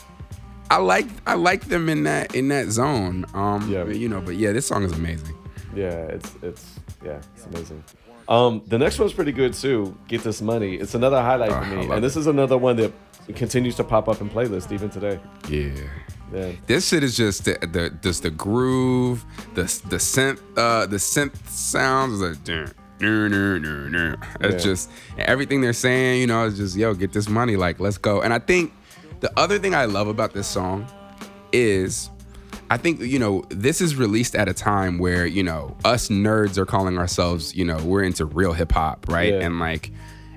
[0.73, 3.27] I like I like them in that in that zone.
[3.35, 3.87] Um, Yeah.
[3.87, 5.35] you know, but yeah, this song is amazing.
[5.75, 7.83] yeah it's it's yeah it's amazing
[8.29, 11.89] um the next one's pretty good too get this money it's another highlight for me
[11.91, 12.93] and this is another one that
[13.37, 15.71] continues to pop up in playlist even today Yeah.
[16.33, 19.25] Yeah This shit is just the, the just the groove,
[19.55, 24.19] the the synth uh the synth sounds like dun, dun, dun, dun, dun.
[24.41, 24.71] it's Yeah.
[24.73, 28.21] just everything they're saying, you know, it's just yo, get this money, like let's go.
[28.23, 28.73] And I think
[29.21, 30.87] the other thing I love about this song
[31.53, 32.11] is
[32.71, 36.57] I think you know this is released at a time where you know us nerds
[36.59, 39.41] are calling ourselves you know we're into real hip hop right Yeah.
[39.47, 39.91] and like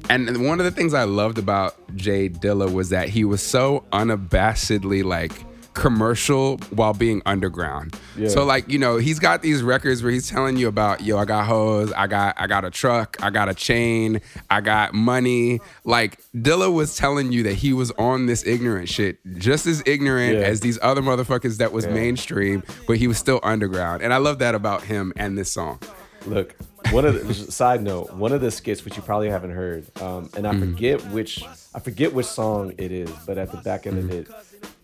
[0.10, 3.86] and one of the things I loved about J Dilla was that he was so
[3.94, 5.32] unabashedly like
[5.74, 7.98] commercial while being underground.
[8.18, 8.30] Yeah.
[8.30, 11.26] So like, you know, he's got these records where he's telling you about, yo, I
[11.26, 15.60] got hoes, I got I got a truck, I got a chain, I got money.
[15.84, 20.40] Like Dilla was telling you that he was on this ignorant shit, just as ignorant
[20.40, 20.46] Yeah.
[20.46, 21.94] as these other motherfuckers that was Yeah.
[21.94, 24.02] mainstream, but he was still underground.
[24.04, 25.80] And I love that about him and this song.
[26.26, 26.56] Look,
[26.92, 30.30] one of the side note, one of the skits which you probably haven't heard, um,
[30.38, 31.44] and I forget which
[31.76, 34.28] I forget which song it is, but at the back end of it,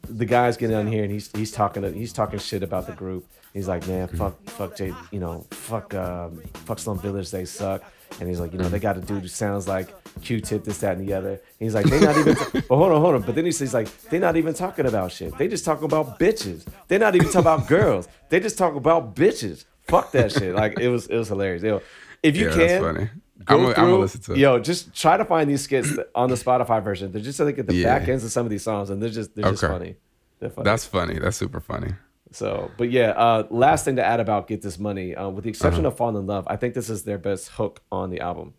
[0.10, 3.26] the guy's getting on here and he's he's talking he's talking shit about the group.
[3.54, 7.82] He's like, man, fuck, fuck Jay, you know, fuck, um, fuck Slum Village, they suck.
[8.20, 9.88] And he's like, you know, they got a dude who sounds like
[10.22, 11.32] Q-Tip, this, that, and the other.
[11.32, 12.36] And he's like, they not even.
[12.54, 13.22] but hold on, hold on.
[13.24, 15.36] But then he says like, they not even talking about shit.
[15.38, 16.66] They just talking about bitches.
[16.88, 18.08] They're not even talking about girls.
[18.30, 19.66] They just talk about bitches.
[19.88, 20.54] Fuck that shit.
[20.54, 21.64] Like it was it was hilarious.
[21.64, 21.82] Yo,
[22.22, 23.10] if you Yeah, can, that's funny.
[23.58, 24.38] Go I'm gonna listen to it.
[24.40, 27.12] Yo, just try to find these skits on the Spotify version.
[27.12, 28.00] They're just like at the Yeah.
[28.00, 29.96] back ends of some of these songs, and they're just they're just funny.
[30.40, 30.66] They're funny.
[30.66, 31.20] That's funny.
[31.20, 31.94] That's super funny.
[32.32, 35.50] So, but yeah, uh, last thing to add about Get This Money, uh, with the
[35.50, 35.94] exception Uh-huh.
[35.94, 38.54] of Fall in Love, I think this is their best hook on the album.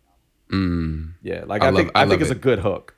[0.49, 2.95] Mm, Yeah, like I I, think I I, think it's a good hook.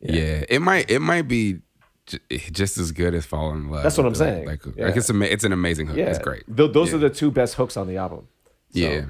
[0.00, 0.44] yeah.
[0.48, 1.60] it might it might be
[2.06, 2.18] j-
[2.52, 3.82] just as good as Fall in Love.
[3.82, 4.46] That's what I'm Like- saying.
[4.46, 4.86] Like, Yeah.
[4.86, 5.96] like it's ama- it's an amazing hook.
[5.96, 6.44] Yeah, It's great.
[6.54, 6.96] Th- those Yeah.
[6.96, 8.28] are the two best hooks on the album.
[8.74, 9.04] So, yeah.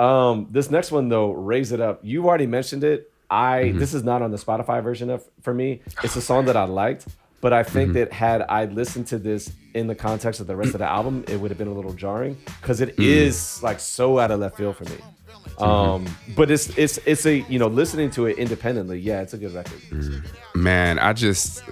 [0.00, 2.00] Um, this next one though, raise it up.
[2.02, 3.12] You already mentioned it.
[3.30, 3.78] I Mm-hmm.
[3.78, 5.82] this is not on the Spotify version of for me.
[6.02, 7.06] It's a song that I liked,
[7.40, 7.72] but I Mm-hmm.
[7.72, 10.86] think that had I listened to this in the context of the rest of the
[10.86, 13.04] album, it would have been a little jarring because it Mm.
[13.04, 14.96] is like so out of left field for me.
[14.96, 15.62] Mm-hmm.
[15.62, 19.38] Um, but it's it's it's a you know listening to it independently, yeah, it's a
[19.38, 19.80] good record.
[19.90, 20.24] Mm.
[20.54, 21.62] Man, I just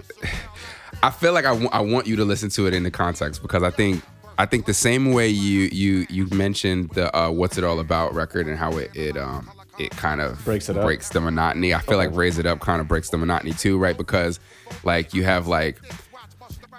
[1.02, 3.42] I feel like I wa- I want you to listen to it in the context
[3.42, 4.02] because I think
[4.38, 8.14] I think the same way you you you mentioned the uh, "What's It All About"
[8.14, 10.84] record and how it it um it kind of Breaks it up.
[10.84, 11.74] breaks the monotony.
[11.74, 13.96] I feel like "Raise It Up" kind of breaks the monotony too, right?
[13.96, 14.38] Because
[14.84, 15.80] like you have like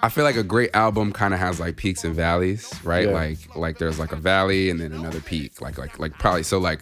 [0.02, 3.06] I feel like a great album kind of has like peaks and valleys, right?
[3.08, 3.14] Yeah.
[3.14, 6.58] Like like there's like a valley and then another peak, like like like probably so
[6.58, 6.80] like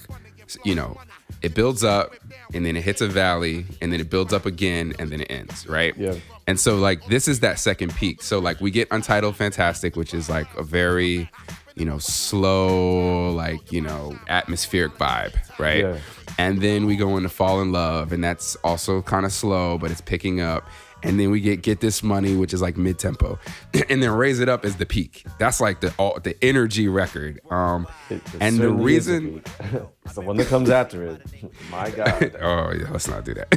[0.65, 0.97] you know
[1.43, 2.15] it builds up
[2.55, 5.31] and then it hits a valley and then it builds up again and then it
[5.31, 5.97] ends, right?
[5.97, 6.15] Yeah.
[6.47, 8.23] And so like this is that second peak.
[8.23, 11.31] So like we get Untitled Fantastic, which is like a very
[11.75, 15.85] you know slow like you know atmospheric vibe, right?
[15.85, 15.99] Yeah.
[16.39, 19.91] And then we go into Fall in Love, and that's also kind of slow, but
[19.91, 20.69] it's picking up.
[21.03, 23.39] And then we get Get This Money, which is like mid tempo,
[23.89, 25.25] and then Raise It Up is the peak.
[25.39, 27.41] That's like the all, the energy record.
[27.51, 29.43] Um, It- it and the certainly is a reason,
[30.15, 31.23] the one that comes after it.
[31.71, 32.37] My God.
[32.43, 33.49] oh yeah, let's not do that.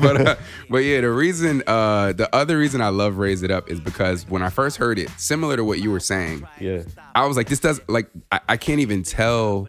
[0.00, 0.36] but uh,
[0.68, 4.28] but yeah, the reason, uh, the other reason I love Raise It Up is because
[4.28, 6.82] when I first heard it, similar to what you were saying, Yeah.
[7.14, 9.68] I was like, this does like I, I can't even tell.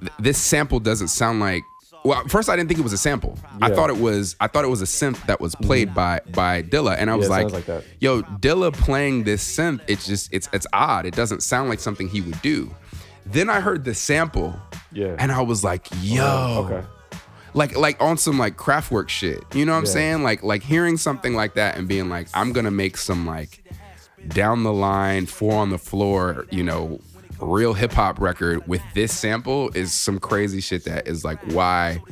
[0.00, 1.62] th- This sample doesn't sound like.
[2.08, 3.38] Well, first I didn't think it was a sample.
[3.60, 4.34] I thought it was.
[4.40, 7.26] I thought it was a synth that was played by by Dilla, and I was
[7.26, 7.84] it like, like.
[8.00, 9.80] "Yo, Dilla playing this synth.
[9.88, 11.04] It's just it's it's odd.
[11.04, 12.74] It doesn't sound like something he would do."
[13.26, 14.58] Then I heard the sample,
[14.90, 15.16] Yeah.
[15.18, 16.86] and I was like, "Yo, Okay.
[17.52, 19.44] like like on some like Kraftwerk shit.
[19.52, 19.90] You know what I'm Yeah.
[19.90, 20.22] saying?
[20.22, 23.62] Like like hearing something like that and being like, I'm gonna make some like
[24.28, 27.00] down the line, four on the floor, you know,
[27.40, 32.02] real hip hop record with this sample is some crazy shit that is like why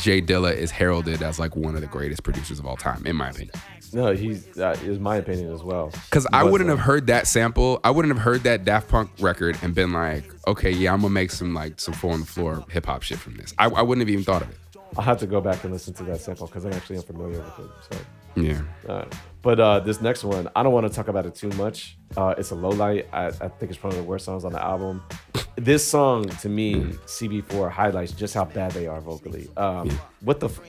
[0.00, 3.16] J Dilla is heralded as like one of the greatest producers of all time, in
[3.16, 3.54] my opinion.
[3.94, 5.90] No, he's that is my opinion as well.
[5.90, 7.78] Because I wouldn't uh, have heard that sample.
[7.84, 11.12] I wouldn't have heard that Daft Punk record and been like, okay, yeah, I'm gonna
[11.12, 13.52] make some like some four on the floor hip hop shit from this.
[13.58, 14.56] I, I wouldn't have even thought of it.
[14.96, 17.58] I'll have to go back and listen to that sample because I'm actually unfamiliar with
[17.58, 17.70] it.
[17.90, 17.98] So,
[18.40, 18.62] Yeah.
[18.88, 19.04] uh,
[19.42, 21.96] but uh, this next one, I don't want to talk about it too much.
[22.16, 23.08] Uh, it's a low light.
[23.12, 25.02] I, I think it's probably the worst songs on the album.
[25.56, 26.76] This song to me,
[27.06, 29.48] CB4 highlights just how bad they are vocally.
[29.56, 29.90] Um,
[30.20, 30.60] What the, f-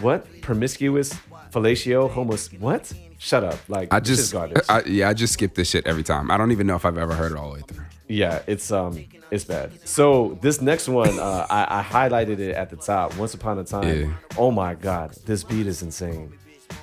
[0.00, 1.14] what promiscuous,
[1.52, 2.52] fellatio, homos?
[2.54, 2.92] What?
[3.18, 3.58] Shut up!
[3.68, 4.62] Like I just, garbage.
[4.68, 6.30] I, yeah, I just skip this shit every time.
[6.30, 7.84] I don't even know if I've ever heard it all the way through.
[8.08, 9.70] Yeah, it's um, it's bad.
[9.88, 13.16] So this next one, uh, I, I highlighted it at the top.
[13.16, 13.88] Once upon a time.
[14.00, 14.14] Yeah.
[14.36, 16.34] Oh my god, this beat is insane.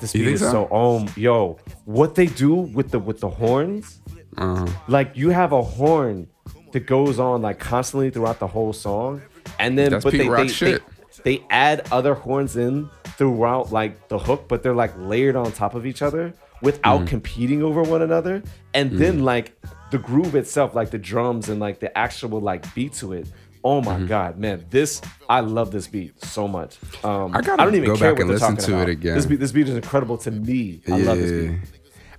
[0.02, 0.68] This beat is so?
[0.68, 4.02] so um, yo, what they do with the with the horns,
[4.38, 4.68] Uh-huh.
[4.88, 6.28] like you have a horn
[6.72, 9.22] that goes on like constantly throughout the whole song,
[9.60, 10.82] and then That's but Pete they, Rock they, shit.
[11.24, 15.52] they they add other horns in throughout like the hook, but they're like layered on
[15.52, 17.08] top of each other without Mm-hmm.
[17.08, 18.41] competing over one another.
[18.74, 19.54] And then like
[19.91, 23.28] the groove itself, like the drums and like the actual like beat to it.
[23.64, 24.01] Oh Mm-hmm.
[24.03, 24.66] my god, man!
[24.70, 26.78] This I love this beat so much.
[27.03, 28.89] Um, I gotta don't even go care back what and listen talking to it about.
[28.89, 29.16] again.
[29.16, 30.82] This beat, this beat is incredible to me.
[30.88, 31.59] I love this beat.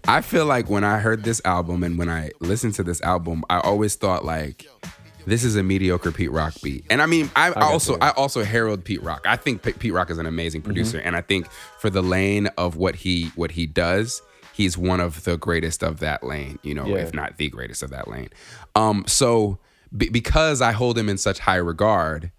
[0.08, 3.44] I feel like when I heard this album and when I listened to this album,
[3.48, 4.66] I always thought like
[5.26, 6.84] this is a mediocre Pete Rock beat.
[6.90, 7.96] And I mean, I, I also.
[8.00, 9.24] I also herald Pete Rock.
[9.26, 12.74] I think Pete Rock is an amazing producer, and I think for the lane of
[12.76, 14.22] what he what he does,
[14.52, 16.58] he's one of the greatest of that lane.
[16.62, 16.96] You know, Yeah.
[16.96, 18.30] if not the greatest of that lane.
[18.74, 19.58] Um, so
[19.96, 22.32] be- because I hold him in such high regard.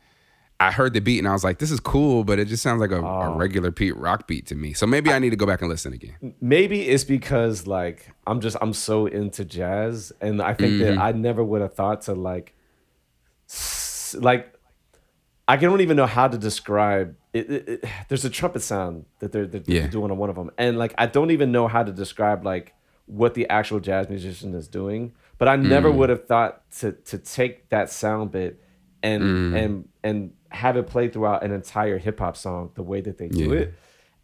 [0.59, 2.79] I heard the beat and I was like, "This is cool," but it just sounds
[2.79, 3.35] like a, a oh.
[3.35, 4.71] regular Pete Rock beat to me.
[4.73, 6.35] So maybe I need to go back and listen again.
[6.39, 11.01] maybe it's because like I'm just I'm so into jazz, and I think that mm-hmm.
[11.01, 12.55] I never would have thought to like,
[14.15, 14.53] like,
[15.47, 17.49] I don't even know how to describe it.
[17.49, 19.87] it- it- there's a trumpet sound that they're, they're Yeah.
[19.87, 22.73] doing on one of them, and like I don't even know how to describe like
[23.05, 25.13] what the actual jazz musician is doing.
[25.37, 28.59] But I never would have thought to to take that sound bit
[29.01, 33.17] and and and have it play throughout an entire hip hop song the way that
[33.17, 33.59] they do Yeah.
[33.61, 33.73] it.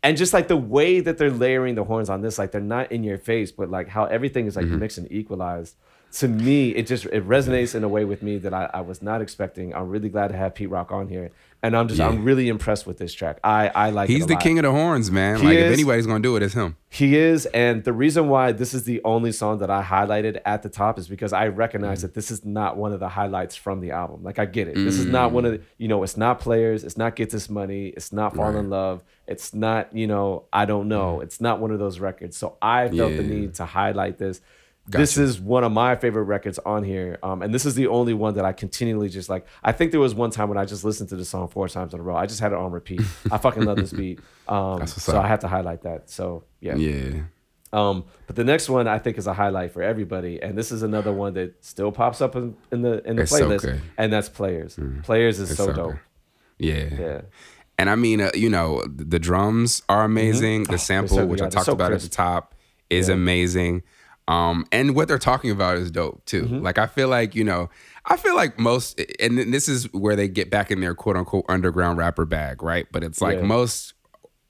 [0.04, 2.92] and just like the way that they're layering the horns on this, like they're not
[2.92, 4.80] in your face, but like how everything is like Mm-hmm.
[4.80, 5.76] mixed and equalized.
[6.14, 9.02] To me, it just it resonates in a way with me that I, I was
[9.02, 9.76] not expecting.
[9.76, 11.32] I'm really glad to have Pete Rock on here,
[11.62, 12.08] and I'm just Yeah.
[12.08, 13.40] I'm really impressed with this track.
[13.44, 14.10] I I like.
[14.10, 15.38] it He's the king of the horns, man.
[15.40, 15.66] He like is.
[15.66, 16.76] if anybody's gonna do it, it's him.
[16.92, 20.64] He is, and the reason why this is the only song that I highlighted at
[20.64, 21.58] the top is because I Mm.
[21.58, 24.24] recognize that this is not one of the highlights from the album.
[24.24, 24.76] Like I get it.
[24.76, 27.50] This is not one of the, you know, it's not players, it's not Get This
[27.50, 31.20] Money, it's not Fall in Love, it's not, you know, I don't know.
[31.22, 32.38] It's not one of those records.
[32.38, 33.30] So I felt the Mm.
[33.30, 34.42] Need to highlight this.
[34.92, 37.20] This is one of my favorite records on here.
[37.24, 39.46] Um, and this is the only one that I continually just like.
[39.64, 41.94] I think there was one time when I just listened to the song four times
[41.94, 42.16] in a row.
[42.16, 43.02] I just had it on repeat.
[43.32, 44.20] I fucking love this beat.
[44.50, 45.24] Um, so up.
[45.24, 46.10] I had to highlight that.
[46.10, 46.76] So yeah.
[46.76, 47.22] Yeah.
[47.72, 50.82] Um, but the next one I think is a highlight for everybody, and this is
[50.82, 53.82] another one that still pops up in, in the in the It's playlist, good.
[53.96, 54.80] and that's Players.
[55.04, 55.96] Players is so, so dope.
[56.58, 56.90] Yeah.
[57.00, 57.22] Yeah,
[57.78, 60.64] And I mean, uh, you know, the drums are amazing.
[60.64, 62.56] The sample, so- which I talked so about at the top,
[62.90, 63.14] is Yeah.
[63.14, 63.84] amazing.
[64.30, 66.44] Um, and what they're talking about is dope too.
[66.44, 66.62] Mm-hmm.
[66.62, 67.70] Like I feel like you know,
[68.06, 71.18] I feel like most, and then this is where they get back in their quote
[71.18, 72.86] unquote underground rapper bag, right?
[72.92, 73.46] But it's like Yeah.
[73.46, 73.96] most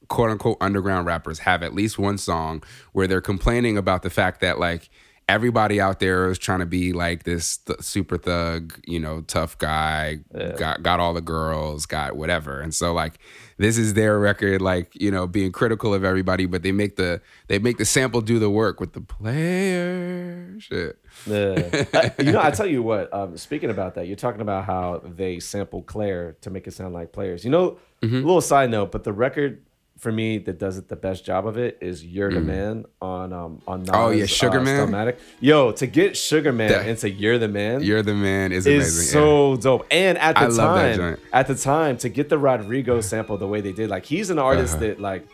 [0.10, 2.62] quote unquote underground rappers have at least one song
[2.92, 4.90] where they're complaining about the fact that like
[5.30, 9.58] everybody out there is trying to be like this th- super thug, you know, tough
[9.60, 10.18] guy,
[10.58, 12.60] got got all the girls, got whatever.
[12.60, 13.18] And so like
[13.60, 17.22] this is their record like, you know, being critical of everybody, but they make the
[17.48, 20.98] they make the sample do the work with the player shit.
[21.28, 21.86] Yeah.
[21.94, 23.14] I- you know, I tell you what.
[23.14, 26.94] Um, speaking about that, you're talking about how they sample Clair to make it sound
[26.94, 27.44] like Players.
[27.46, 28.16] You know, Mm-hmm.
[28.16, 29.62] a little side note, but the record
[30.00, 33.32] for me that does it the best job of it is "You're the Man" on
[33.34, 33.96] um on Nas, Mm.
[33.96, 34.88] Oh, yeah, Sugar uh, Man?
[34.88, 35.16] Stillmatic.
[35.40, 38.82] Yo, to get Sugar Man That- into "You're the Man," You're the man is amazing.
[38.88, 39.12] is yeah.
[39.14, 39.86] so dope.
[39.92, 43.62] And at the I time, at the time, to get the Rodrigo sample the way
[43.62, 44.86] they did, like he's an artist Uh-huh.
[44.88, 45.28] that like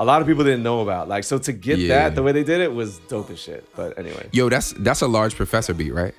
[0.00, 1.08] a lot of people didn't know about.
[1.08, 1.88] Like so to get Yeah.
[2.08, 3.62] that the way they did it was dope as shit.
[3.76, 6.14] But anyway, Yo, that's that's a large professor beat, right?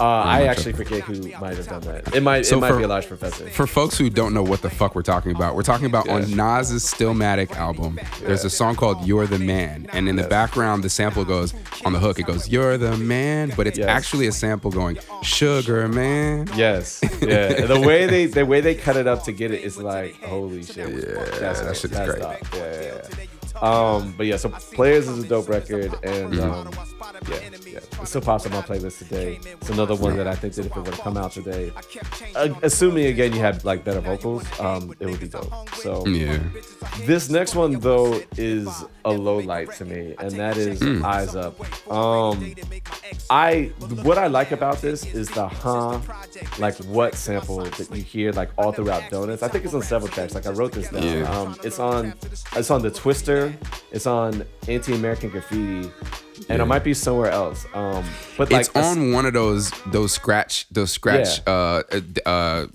[0.00, 2.14] uh, I actually forget who might have done that.
[2.14, 3.48] It might So it might for- be a large professor.
[3.50, 6.22] For folks who don't know what the fuck we're talking about, we're talking about on
[6.34, 7.98] Nas's Stillmatic album.
[8.22, 11.54] There's a song called "You're the Man," and in the background, the sample goes
[11.84, 12.18] on the hook.
[12.18, 13.88] It goes "You're the Man," but it's Yes.
[13.88, 17.66] actually a sample going "Sugar Man." Yes, yeah.
[17.74, 20.62] the way they the way they cut it up to get it is like holy
[20.64, 20.88] shit.
[20.90, 22.20] Yeah, that's that shit is great.
[22.20, 22.54] dope.
[22.54, 23.23] Yeah, yeah, yeah.
[23.60, 26.40] Um, but yeah, so Players is a dope record, and Mm-hmm.
[26.40, 26.70] um,
[27.30, 27.36] yeah,
[27.66, 29.38] yeah, it still pops on my playlist today.
[29.44, 31.72] It's another one that I think that if it were to come out today,
[32.34, 35.52] uh, assuming again you had like better vocals, um, it would be dope.
[35.76, 36.38] So Yeah,
[37.02, 38.68] this next one though is
[39.04, 41.04] a low light to me, and that is Hmm.
[41.04, 41.54] Eyes Up.
[41.90, 42.54] Um,
[43.30, 46.00] I what I like about this is the huh,
[46.58, 49.42] like what sample that you hear like all throughout Donuts.
[49.42, 50.34] I think it's on several tracks.
[50.34, 51.02] Like I wrote this down.
[51.02, 51.30] Yeah.
[51.30, 52.14] Um, it's on
[52.56, 53.43] it's on the Twister.
[53.92, 55.90] It's on Anti-American Graffiti,
[56.48, 57.66] and it might be somewhere else.
[57.74, 58.04] Um,
[58.36, 61.82] but like it's on one of those those scratch those scratch uh,
[62.26, 62.66] uh,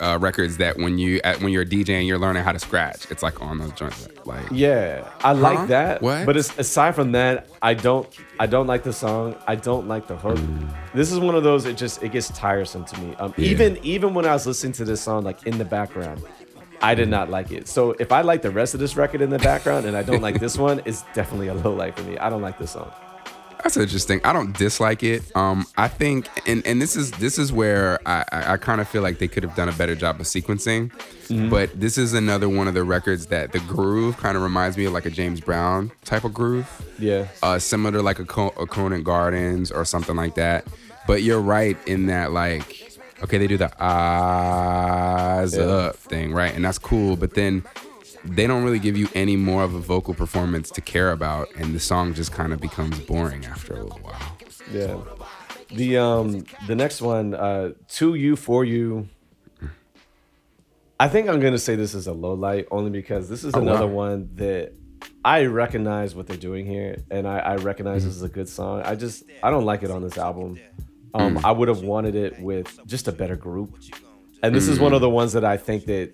[0.00, 2.58] uh, records that when you at, when you're a DJ and you're learning how to
[2.58, 4.08] scratch, it's like on those joints.
[4.24, 6.02] Like Yeah, I like that.
[6.02, 6.26] What?
[6.26, 8.08] But it's, aside from that, I don't.
[8.38, 9.34] I don't like the song.
[9.46, 10.38] I don't like the hook.
[10.94, 11.64] This is one of those.
[11.64, 13.14] It just it gets tiresome to me.
[13.16, 16.22] Um, even even when I was listening to this song like in the background,
[16.80, 17.66] I did not like it.
[17.68, 20.22] So if I like the rest of this record in the background and I don't
[20.22, 22.16] like this one, it's definitely a low light for me.
[22.18, 22.90] I don't like this song.
[23.64, 24.20] That's interesting.
[24.22, 25.34] I don't dislike it.
[25.36, 28.88] Um, I think, and and this is this is where I I, I kind of
[28.88, 30.92] feel like they could have done a better job of sequencing.
[31.26, 31.50] Mm-hmm.
[31.50, 34.84] But this is another one of the records that the groove kind of reminds me
[34.84, 36.68] of like a James Brown type of groove,
[37.00, 37.26] Yeah.
[37.42, 40.64] uh, similar to like a, Co- a Conant Gardens or something like that.
[41.08, 42.87] But you're right in that like,
[43.22, 45.62] okay, they do the eyes Yeah.
[45.64, 47.16] up thing, right, and that's cool.
[47.16, 47.62] But then
[48.24, 51.74] they don't really give you any more of a vocal performance to care about, and
[51.74, 54.36] the song just kind of becomes boring after a little while.
[54.72, 54.96] Yeah.
[55.70, 59.08] The um the next one, uh to you for you.
[61.00, 63.60] I think I'm gonna say this is a low light only because this is Oh,
[63.60, 64.08] another wow.
[64.08, 64.72] one that
[65.24, 68.08] I recognize what they're doing here and I, I recognize Mm-hmm.
[68.08, 68.82] this is a good song.
[68.82, 70.58] I just I don't like it on this album.
[71.18, 71.36] Mm.
[71.36, 73.70] Um I would have wanted it with just a better group.
[74.42, 74.96] And this is one Mm.
[74.96, 76.12] of the ones that I think that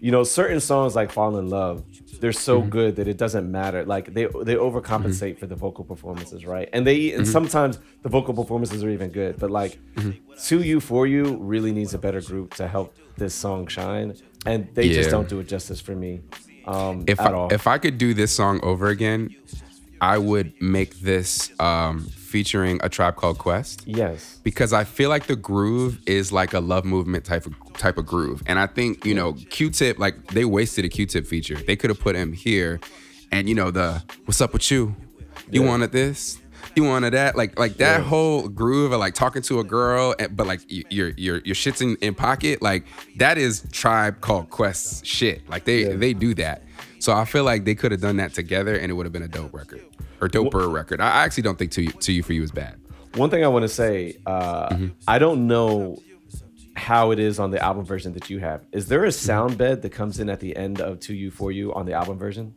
[0.00, 1.84] you know certain songs like Fall in Love
[2.20, 2.70] they're so Mm-hmm.
[2.78, 6.86] good that it doesn't matter like they they overcompensate for the vocal performances right and
[6.86, 10.12] they and sometimes the vocal performances are even good but like Mm-hmm.
[10.48, 12.88] to you for you really needs a better group to help
[13.22, 14.08] this song shine
[14.46, 16.12] and they just don't do it justice for me
[16.64, 19.20] um if at I, all if I could do this song over again,
[20.04, 22.00] I would make this um,
[22.32, 26.60] featuring a tribe called Quest yes because I feel like the groove is like a
[26.60, 30.44] love movement type of type of groove, and I think you know Q-Tip like they
[30.44, 31.56] wasted a Q-Tip feature.
[31.56, 32.80] They could have put him here,
[33.32, 34.94] and you know the what's up with you?
[35.50, 35.68] You Yeah.
[35.70, 36.38] wanted this?
[36.76, 37.34] You wanted that?
[37.36, 38.04] Like like that Yeah.
[38.06, 41.80] whole groove of like talking to a girl, and- but like your your your shit's
[41.80, 42.60] in, in pocket.
[42.60, 42.84] Like
[43.16, 45.48] that is Tribe Called Quest shit.
[45.48, 45.96] Like they Yeah.
[45.96, 46.63] they do that.
[47.04, 49.24] So I feel like they could have done that together, and it would have been
[49.24, 49.82] a dope record
[50.22, 51.02] or doper record.
[51.02, 52.80] I actually don't think to you, to you for you is bad.
[53.16, 54.86] One thing I want to say, uh, Mm-hmm.
[55.06, 55.98] I don't know
[56.76, 58.64] how it is on the album version that you have.
[58.72, 59.26] Is there a Mm-hmm.
[59.26, 61.92] sound bed that comes in at the end of To You For You on the
[61.92, 62.54] album version?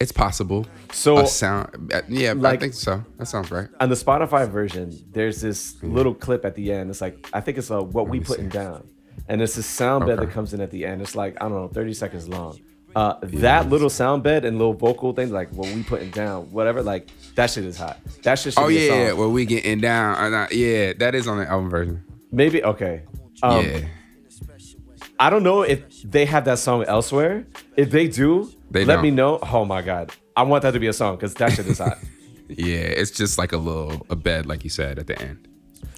[0.00, 0.66] It's possible.
[0.92, 3.04] So a sound, uh, yeah, I think so.
[3.18, 3.68] That sounds right.
[3.78, 6.90] on the Spotify version, there's this little clip at the end.
[6.90, 8.58] It's like I think it's a what we putting see.
[8.58, 8.88] down,
[9.28, 10.26] and it's a sound bed Okay.
[10.26, 11.02] that comes in at the end.
[11.02, 12.58] It's like I don't know, 30 seconds long.
[12.98, 16.82] Uh, that little sound bed and little vocal thing, like what we putting down, whatever,
[16.82, 17.96] like that shit is hot.
[18.24, 18.98] That shit should Oh be a yeah, song.
[19.06, 20.16] yeah, well we getting down.
[20.16, 22.02] Uh, nah, yeah, that is on the album version.
[22.32, 23.02] Maybe okay.
[23.42, 23.80] Um, yeah,
[25.18, 27.46] I don't know if they have that song elsewhere.
[27.76, 29.02] If they do, They let don't.
[29.04, 29.38] me know.
[29.42, 31.98] Oh my god, I want that to be a song because that shit is hot.
[32.48, 32.76] yeah.
[33.00, 35.46] It's just like a little a bed, like you said at the end.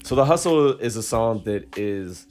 [0.02, 2.26] so the hustle is a song that is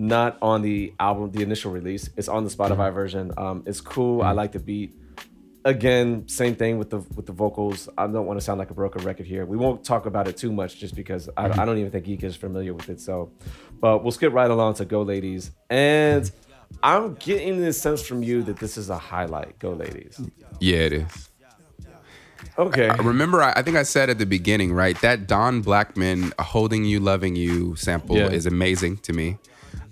[0.00, 2.08] not on the album, the initial release.
[2.16, 2.94] It's on the Spotify Mm-hmm.
[2.94, 3.32] version.
[3.36, 4.22] Um, it's cool.
[4.22, 4.96] I like the beat.
[5.62, 7.86] Again, same thing with the with the vocals.
[7.98, 9.44] I don't want to sound like a broken record here.
[9.44, 11.60] We won't talk about it too much just because I, Mm-hmm.
[11.60, 12.98] I don't even think Geek is familiar with it.
[12.98, 13.30] So,
[13.78, 15.50] but we'll skip right along to Go Ladies.
[15.68, 16.30] And
[16.82, 19.58] I'm getting this sense from you that this is a highlight.
[19.58, 20.18] Go Ladies.
[20.60, 21.28] Yeah, it is.
[22.58, 22.90] Okay.
[23.02, 24.98] Remember, I, I think I said at the beginning, right?
[25.02, 28.28] That Don Blackman "Holding You, Loving You" sample Yeah.
[28.28, 29.38] is amazing to me.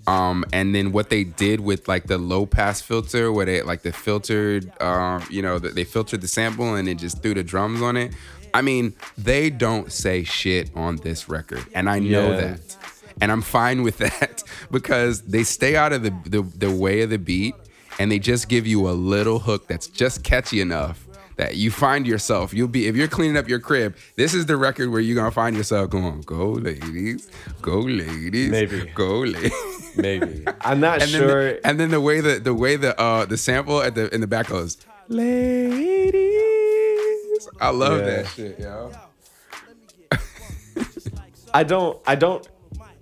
[0.09, 3.81] Um, and then what they did with like the low pass filter, where they like
[3.83, 7.81] the filtered, um, you know, they filtered the sample and it just threw the drums
[7.81, 8.13] on it.
[8.53, 12.37] I mean, they don't say shit on this record, and I know Yeah.
[12.41, 12.77] that,
[13.21, 17.09] and I'm fine with that because they stay out of the, the the way of
[17.11, 17.53] the beat,
[17.99, 21.05] and they just give you a little hook that's just catchy enough
[21.39, 22.53] that you find yourself.
[22.53, 23.95] You'll be if you're cleaning up your crib.
[24.17, 27.29] This is the record where you're gonna find yourself going, "Go ladies,
[27.61, 28.91] go ladies, Maybe.
[28.93, 29.53] go ladies."
[29.95, 30.43] Maybe.
[30.61, 31.45] I'm not and sure.
[31.45, 34.13] then the, and then the way the the way the uh the sample at the
[34.13, 34.77] in the back goes,
[35.07, 36.19] "Ladies."
[37.61, 38.05] I love Yeah.
[38.05, 38.91] that shit, yo.
[41.53, 41.99] I don't.
[42.05, 42.45] I don't.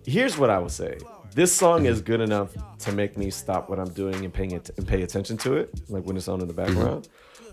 [0.06, 1.00] Here's what I would say.
[1.34, 4.70] This song is good enough to make me stop what I'm doing and paying it
[4.78, 7.08] and pay attention to it, like when it's on in the background.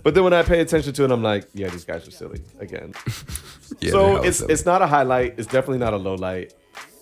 [0.05, 2.43] But then when I pay attention to it, I'm like, yeah, these guys are silly
[2.61, 2.95] again.
[3.81, 4.53] Yeah, so it's silly.
[4.53, 5.35] it's not a highlight.
[5.39, 6.53] It's definitely not a low light.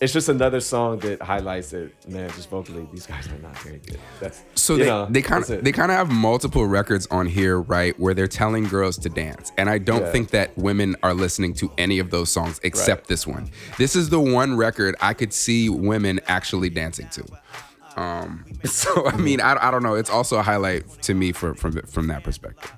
[0.00, 1.92] It's just another song that highlights it.
[2.08, 3.98] Man, just vocally, these guys are not very good.
[4.20, 7.60] That's So they, know, they kind of they kind of have multiple records on here,
[7.60, 10.12] right, where they're telling girls to dance, and I don't Yeah.
[10.12, 13.08] think that women are listening to any of those songs except Right.
[13.08, 13.50] this one.
[13.76, 18.00] This is the one record I could see women actually dancing to.
[18.00, 19.94] Um, so I mean, I, I don't know.
[19.94, 22.72] It's also a highlight to me for, from from that perspective.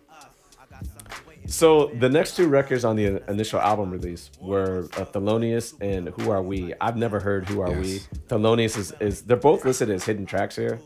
[1.46, 6.30] So the next two records on the initial album release were uh, Thelonious and Who
[6.30, 6.72] Are We.
[6.80, 7.78] I've never heard Who Are Yes.
[8.12, 8.18] We.
[8.28, 10.80] Thelonious is, is they're both listed as hidden tracks here,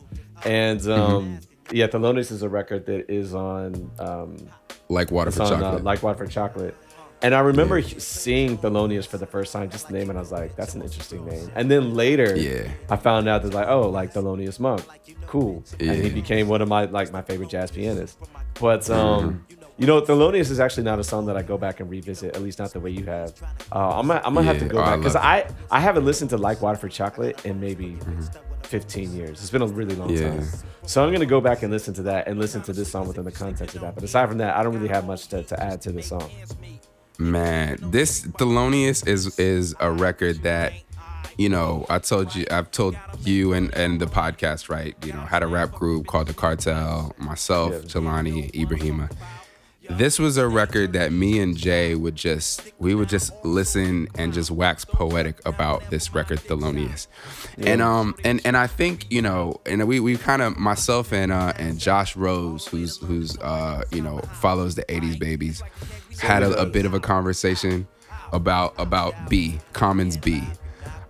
[0.44, 0.90] and Mm-hmm.
[1.16, 1.40] um,
[1.70, 4.36] yeah, Thelonious is a record that is on um,
[4.88, 5.84] Like water for on uh, chocolate.
[5.84, 6.74] Like Water for Chocolate.
[7.20, 10.22] And I remember he- seeing Thelonious for the first time, just the name, and I
[10.22, 12.68] was like, "That's an interesting name." And then later, Yeah.
[12.90, 14.82] I found out that like, oh, like Thelonious Monk,
[15.26, 18.16] cool, and he became one of my like my favorite jazz pianists.
[18.60, 19.57] But um, Mm-hmm.
[19.78, 22.42] You know, Thelonious is actually not a song that I go back and revisit, at
[22.42, 23.32] least not the way you have.
[23.72, 26.04] Uh, I'm gonna, I'm gonna have to go Oh, back because love I I haven't
[26.04, 27.96] listened to Like Water for Chocolate in maybe
[28.64, 29.40] 15 years.
[29.40, 30.30] It's been a really long Yeah.
[30.30, 30.44] time.
[30.84, 33.24] So I'm gonna go back and listen to that and listen to this song within
[33.24, 33.94] the context of that.
[33.94, 36.28] But aside from that, I don't really have much to, to add to the song.
[37.18, 40.72] Man, this Thelonious is is a record that,
[41.36, 44.94] you know, I told you, I've told you and and the podcast, right?
[45.04, 47.78] You know, had a rap group called the Cartel, myself, Yeah.
[47.80, 49.10] Jelani, Ibrahima.
[49.90, 54.32] This was a record that me and Jay would just we would just listen and
[54.32, 57.06] just wax poetic about this record, Thelonious.
[57.58, 61.32] And um and and I think, you know, and we we kind of myself and
[61.32, 65.62] uh and Josh Rose, who's who's uh, you know, follows the 80s babies,
[66.20, 67.86] had a, a bit of a conversation
[68.32, 70.42] about about Be, Common's Be.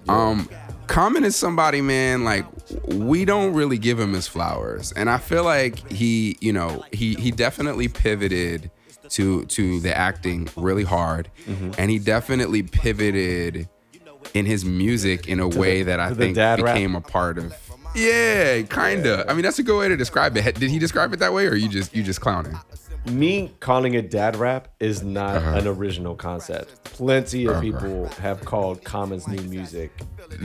[0.08, 0.48] Um
[0.86, 2.46] Common is somebody, man, like
[2.86, 4.92] we don't really give him his flowers.
[4.92, 8.70] And I feel like he, you know, he he definitely pivoted
[9.10, 11.30] to to the acting really hard.
[11.46, 11.72] Mm-hmm.
[11.78, 13.68] And he definitely pivoted
[14.34, 16.74] in his music in a way that I think dad rap?
[16.74, 17.54] became a part of
[17.94, 19.24] yeah, kinda.
[19.28, 20.60] I mean, that's a good way to describe it.
[20.60, 22.58] Did he describe it that way, or you just you just clowning?
[23.06, 25.56] Me calling it dad rap is not Uh-huh.
[25.58, 26.84] an original concept.
[26.84, 29.90] Plenty of people have called Common's new music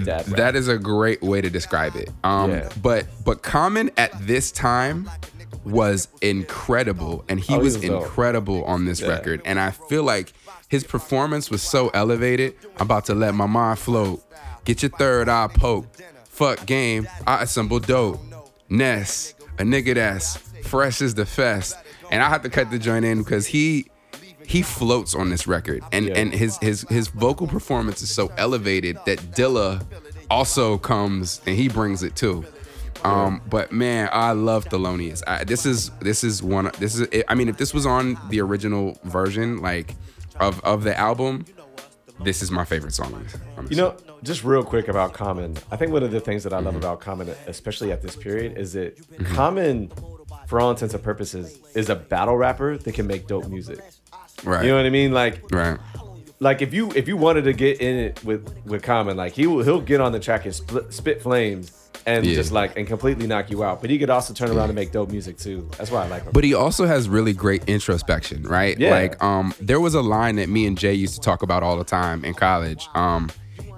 [0.06, 0.38] dad rap.
[0.38, 2.10] That is a great way to describe it.
[2.24, 2.70] Um, Yeah.
[2.82, 5.10] but but Common at this time
[5.66, 9.08] was incredible, and he Oh, he was was incredible on this Yeah.
[9.10, 9.42] record.
[9.46, 10.32] And I feel like
[10.70, 12.54] his performance was so elevated.
[12.78, 14.22] I'm about to let my mind float.
[14.64, 16.02] Get your third eye poked.
[16.30, 17.08] Fuck game.
[17.28, 18.22] I assemble dope.
[18.70, 21.76] Ness, a nigga that's fresh as the fest.
[22.14, 23.88] And I have to cut the joint in because he
[24.46, 25.84] he floats on this record.
[25.92, 26.18] And Yeah.
[26.20, 29.84] and his his his vocal performance is so elevated that Dilla
[30.30, 32.46] also comes and he brings it too.
[33.04, 35.22] Um, but man, I love Thelonious.
[35.28, 36.72] I, this is this is one.
[36.80, 37.08] This is.
[37.28, 39.96] I mean, if this was on the original version, like
[40.40, 41.46] of of the album,
[42.24, 43.14] this is my favorite song.
[43.58, 43.76] honestly.
[43.76, 45.58] You know, just real quick about Common.
[45.72, 46.66] I think one of the things that I Mm-hmm.
[46.68, 48.98] love about Common, especially at this period, is that
[49.34, 49.92] Common,
[50.54, 53.80] for all intents and purposes, is a battle rapper that can make dope music.
[54.44, 54.64] right?
[54.64, 55.12] You know what I mean?
[55.12, 55.80] Like, right.
[56.40, 59.48] like if you if you wanted to get in it with with Common, like he
[59.48, 62.36] will he'll get on the track and split, spit flames and Yeah.
[62.36, 63.82] just like and completely knock you out.
[63.82, 65.68] But he could also turn around and make dope music too.
[65.80, 66.32] That's why I like him.
[66.34, 68.80] But he also has really great introspection, right?
[68.80, 68.92] Yeah.
[68.92, 71.78] Like, um, there was a line that me and Jay used to talk about all
[71.78, 72.88] the time in college.
[72.94, 73.32] Um,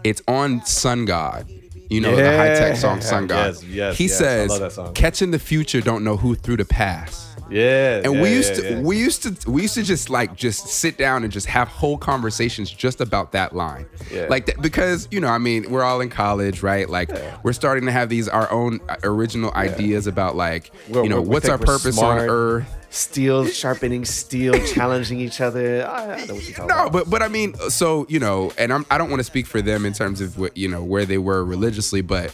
[0.04, 1.50] it's on Sun God.
[1.90, 3.54] You know, the high tech song Sun God.
[3.54, 4.18] Yes, yes, he yes.
[4.18, 4.94] Says, love that song.
[4.94, 7.25] catching the future, don't know who threw the past.
[7.50, 8.82] Yeah, And yeah, we used yeah, to yeah.
[8.82, 11.98] we used to we used to just like just sit down and just have whole
[11.98, 13.86] conversations just about that line.
[14.12, 14.28] Yeah.
[14.30, 16.90] Like that because, you know, I mean, we're all in college, right?
[16.90, 17.10] Like
[17.44, 21.22] we're starting to have these our own uh, original ideas about like, We're- you know,
[21.22, 22.68] what's our purpose on earth?
[22.92, 25.86] steel sharpening steel, challenging each other.
[25.86, 26.92] I, I know what you're talking No, about.
[26.94, 29.62] but but I mean, so you know, and I'm I don't want to speak for
[29.62, 32.34] them in terms of what you know where they were religiously, but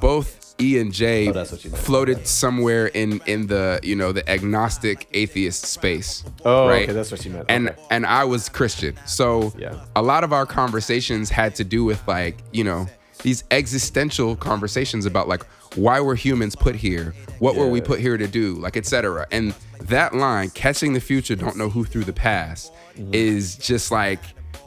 [0.00, 1.82] both E and J Oh, that's what you meant.
[1.82, 6.24] floated somewhere in in the you know the agnostic atheist space.
[6.44, 6.82] Oh, right?
[6.84, 7.46] okay, that's what you meant.
[7.48, 7.82] And Okay.
[7.90, 9.74] and I was Christian, so Yeah.
[9.96, 12.86] a lot of our conversations had to do with like you know
[13.22, 15.44] these existential conversations about like
[15.76, 19.26] why were humans put here, what were we put here to do, like etc.
[19.30, 23.14] And that line, catching the future, don't know who threw the past, Mm-hmm.
[23.14, 24.20] is just like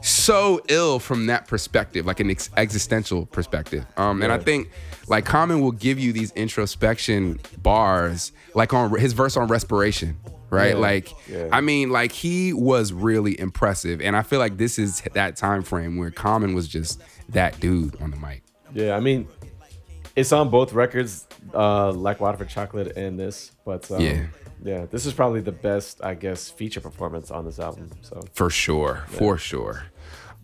[0.04, 3.86] so ill from that perspective, like an ex- existential perspective.
[3.96, 4.70] Um, and I think
[5.08, 10.16] like Common will give you these introspection bars, like on his verse on respiration,
[10.50, 10.74] right?
[10.74, 11.48] Yeah, Like, yeah.
[11.52, 15.62] I mean, like he was really impressive, and I feel like this is that time
[15.62, 18.42] frame where Common was just that dude on the mic.
[18.74, 19.26] Yeah, I mean,
[20.16, 23.52] it's on both records, uh, like Water for Chocolate and this.
[23.64, 24.26] But um, Yeah.
[24.62, 27.90] yeah, this is probably the best, I guess, feature performance on this album.
[28.02, 29.84] So For sure, for sure.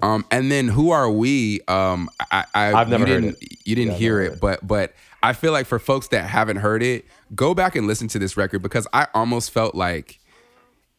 [0.02, 1.60] Um, and then who are we?
[1.68, 3.58] Um, I, I I've never you heard didn't it.
[3.64, 4.40] you didn't Yeah, hear it, it.
[4.40, 8.08] but but I feel like for folks that haven't heard it, go back and listen
[8.08, 10.20] to this record because I almost felt like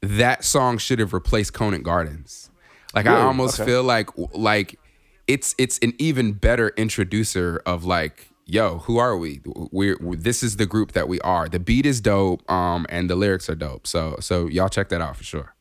[0.02, 2.50] that song should have replaced Conant Gardens.
[2.94, 3.66] Like I almost Okay.
[3.66, 4.80] feel like like
[5.28, 9.40] it's it's an even better introducer of like yo who are we
[9.72, 13.10] we're, we this is the group that we are the beat is dope um and
[13.10, 15.54] the lyrics are dope so so y'all check that out for sure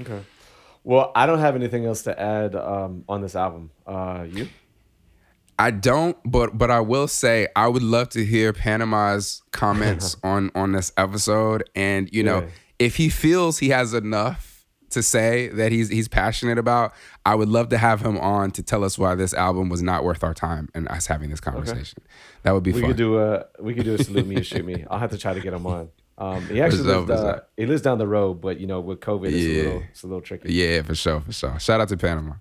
[0.00, 0.20] okay.
[0.86, 3.70] Well, I don't have anything else to add um, on this album.
[3.84, 4.48] Uh, you?
[5.58, 10.50] I don't, but but I will say I would love to hear Panama's comments on
[10.54, 12.48] on this episode, and you know Yeah.
[12.78, 16.92] if he feels he has enough to say that he's he's passionate about,
[17.24, 20.04] I would love to have him on to tell us why this album was not
[20.04, 22.02] worth our time and us having this conversation.
[22.44, 22.90] That would be We fun.
[22.90, 24.84] could do a we could do a salute me or shoot me.
[24.88, 25.88] I'll have to try to get him on.
[26.18, 28.80] Um, he actually What's up, lives, uh, he lives down the road, but you know
[28.80, 29.52] with COVID, it's, Yeah.
[29.52, 30.52] a little, it's a little tricky.
[30.52, 31.58] yeah, for sure, for sure.
[31.58, 32.34] Shout out to Panama.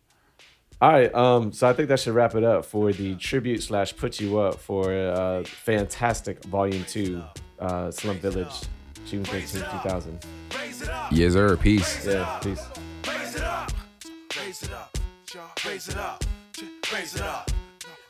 [0.82, 3.96] All right, um, so I think that should wrap it up for the tribute slash
[3.96, 7.22] put you up for uh, fantastic volume two,
[7.60, 8.54] uh, Slum Village,
[9.06, 10.26] June 13, 2000.
[11.12, 11.56] Yes, sir.
[11.58, 12.06] Peace.
[12.06, 12.62] Yeah, peace.
[13.08, 13.72] Raise it up,
[14.38, 14.98] raise it up,
[15.66, 16.24] raise it up,
[16.92, 17.52] raise it up, raise it up,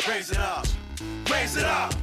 [0.07, 0.65] raise it up,
[1.29, 1.93] raise it up,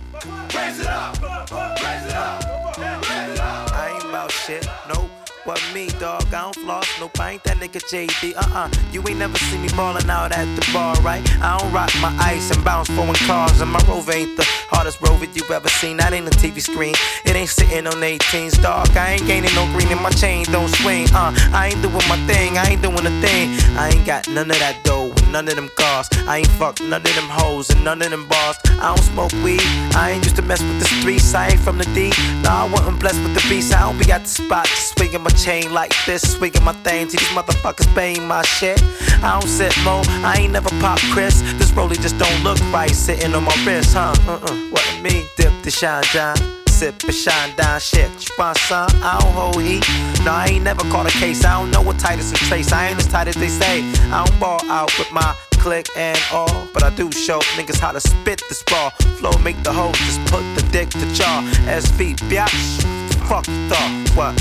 [5.74, 6.24] me, dog?
[6.32, 7.18] I don't floss, nope.
[7.20, 8.34] I that nigga JD.
[8.36, 8.70] Uh uh.
[8.92, 11.22] You ain't never seen me ballin' out at the bar, right?
[11.42, 15.00] I don't rock my ice and bounce foreign cars, and my rover ain't the hardest
[15.00, 15.96] rover you ever seen.
[15.98, 16.94] That ain't a TV screen.
[17.24, 18.88] It ain't sitting on 18s, dog.
[18.96, 21.06] I ain't gaining no green in my chain, don't swing.
[21.12, 23.50] Uh, I ain't doing my thing, I ain't doing a thing.
[23.76, 26.08] I ain't got none of that dough, none of them cars.
[26.28, 28.56] I ain't fucked none of them hoes and none of them bars.
[28.78, 29.62] I don't smoke weed,
[29.96, 31.34] I ain't used to mess with the streets.
[31.34, 32.12] I ain't from the D.
[32.42, 33.74] Nah, I wasn't blessed with the beast.
[33.74, 37.08] I don't be at the spot, swinging my chain like this, swinging my thing.
[37.08, 38.82] See these motherfuckers paying my shit.
[39.22, 41.40] I don't sit mo, I ain't never pop Chris.
[41.58, 44.14] This rollie just don't look right, sitting on my wrist, huh?
[44.28, 44.54] Uh-uh.
[44.70, 45.24] What it mean?
[45.36, 46.61] Dip the shine down.
[46.82, 48.10] Sip and shine down shit.
[48.20, 48.88] Some?
[49.04, 49.86] I don't hold heat.
[50.24, 51.44] No, I ain't never caught a case.
[51.44, 52.72] I don't know what Titus and Trace.
[52.72, 53.82] I ain't as tight as they say.
[54.10, 55.32] I don't ball out with my
[55.62, 56.66] click and all.
[56.74, 58.90] But I do show niggas how to spit this ball.
[59.18, 61.48] Flow make the hoe just put the dick to jaw.
[61.70, 62.82] SV, biatch.
[63.28, 63.48] fucked
[63.78, 64.16] up.
[64.16, 64.34] What?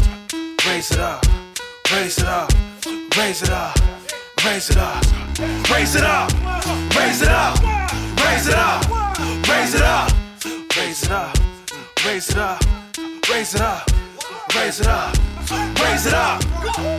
[0.66, 1.24] Raise it up,
[1.94, 2.52] raise it up,
[3.16, 3.78] raise it up,
[4.44, 5.04] raise it up,
[5.70, 6.32] raise it up,
[6.96, 7.60] raise it up,
[8.18, 10.12] raise it up, raise it up,
[10.76, 11.51] raise it up,
[12.06, 12.60] raise it up,
[13.30, 13.86] raise it up,
[14.56, 15.16] raise it up,
[15.80, 16.44] raise it up,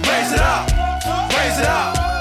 [0.07, 0.71] raise it up,
[1.33, 2.12] raise it up.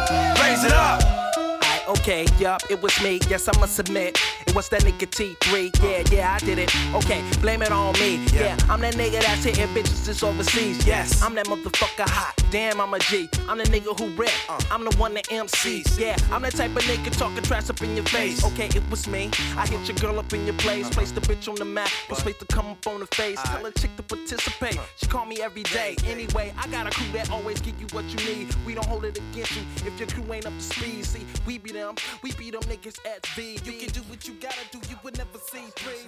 [1.92, 3.20] Okay, yup, it was me.
[3.30, 4.18] Yes, I'ma submit.
[4.48, 5.84] It was that nigga T3.
[5.84, 6.74] Yeah, yeah, I did it.
[6.96, 8.26] Okay, blame it on me.
[8.34, 10.88] Yeah, I'm that nigga that's hitting bitches just overseas.
[10.88, 12.34] Yes, I'm that motherfucker hot.
[12.50, 13.28] Damn, I'm a G.
[13.50, 14.32] I'm the nigga who rap.
[14.48, 14.60] Uh.
[14.72, 16.00] I'm the one that MCs.
[16.00, 18.44] Yeah, I'm that type of nigga talking trash up in your face.
[18.46, 19.30] Okay, it was me.
[19.58, 20.86] I hit your girl up in your place.
[20.86, 20.94] Uh-huh.
[20.94, 21.90] Place the bitch on the map.
[22.10, 23.42] Was place to come up on the face.
[23.44, 24.80] Tell a chick to participate.
[24.96, 25.98] She call me every day.
[26.06, 28.56] Anyway, I got a crew that always give you what you need.
[28.66, 31.06] We don't hold it against you if your crew ain't up to speed.
[31.06, 31.96] See, we be them.
[32.24, 33.60] We beat them niggas at V.
[33.64, 36.06] You can do what you gotta do, you would never see three.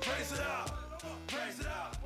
[0.00, 1.99] Praise it up, praise it up.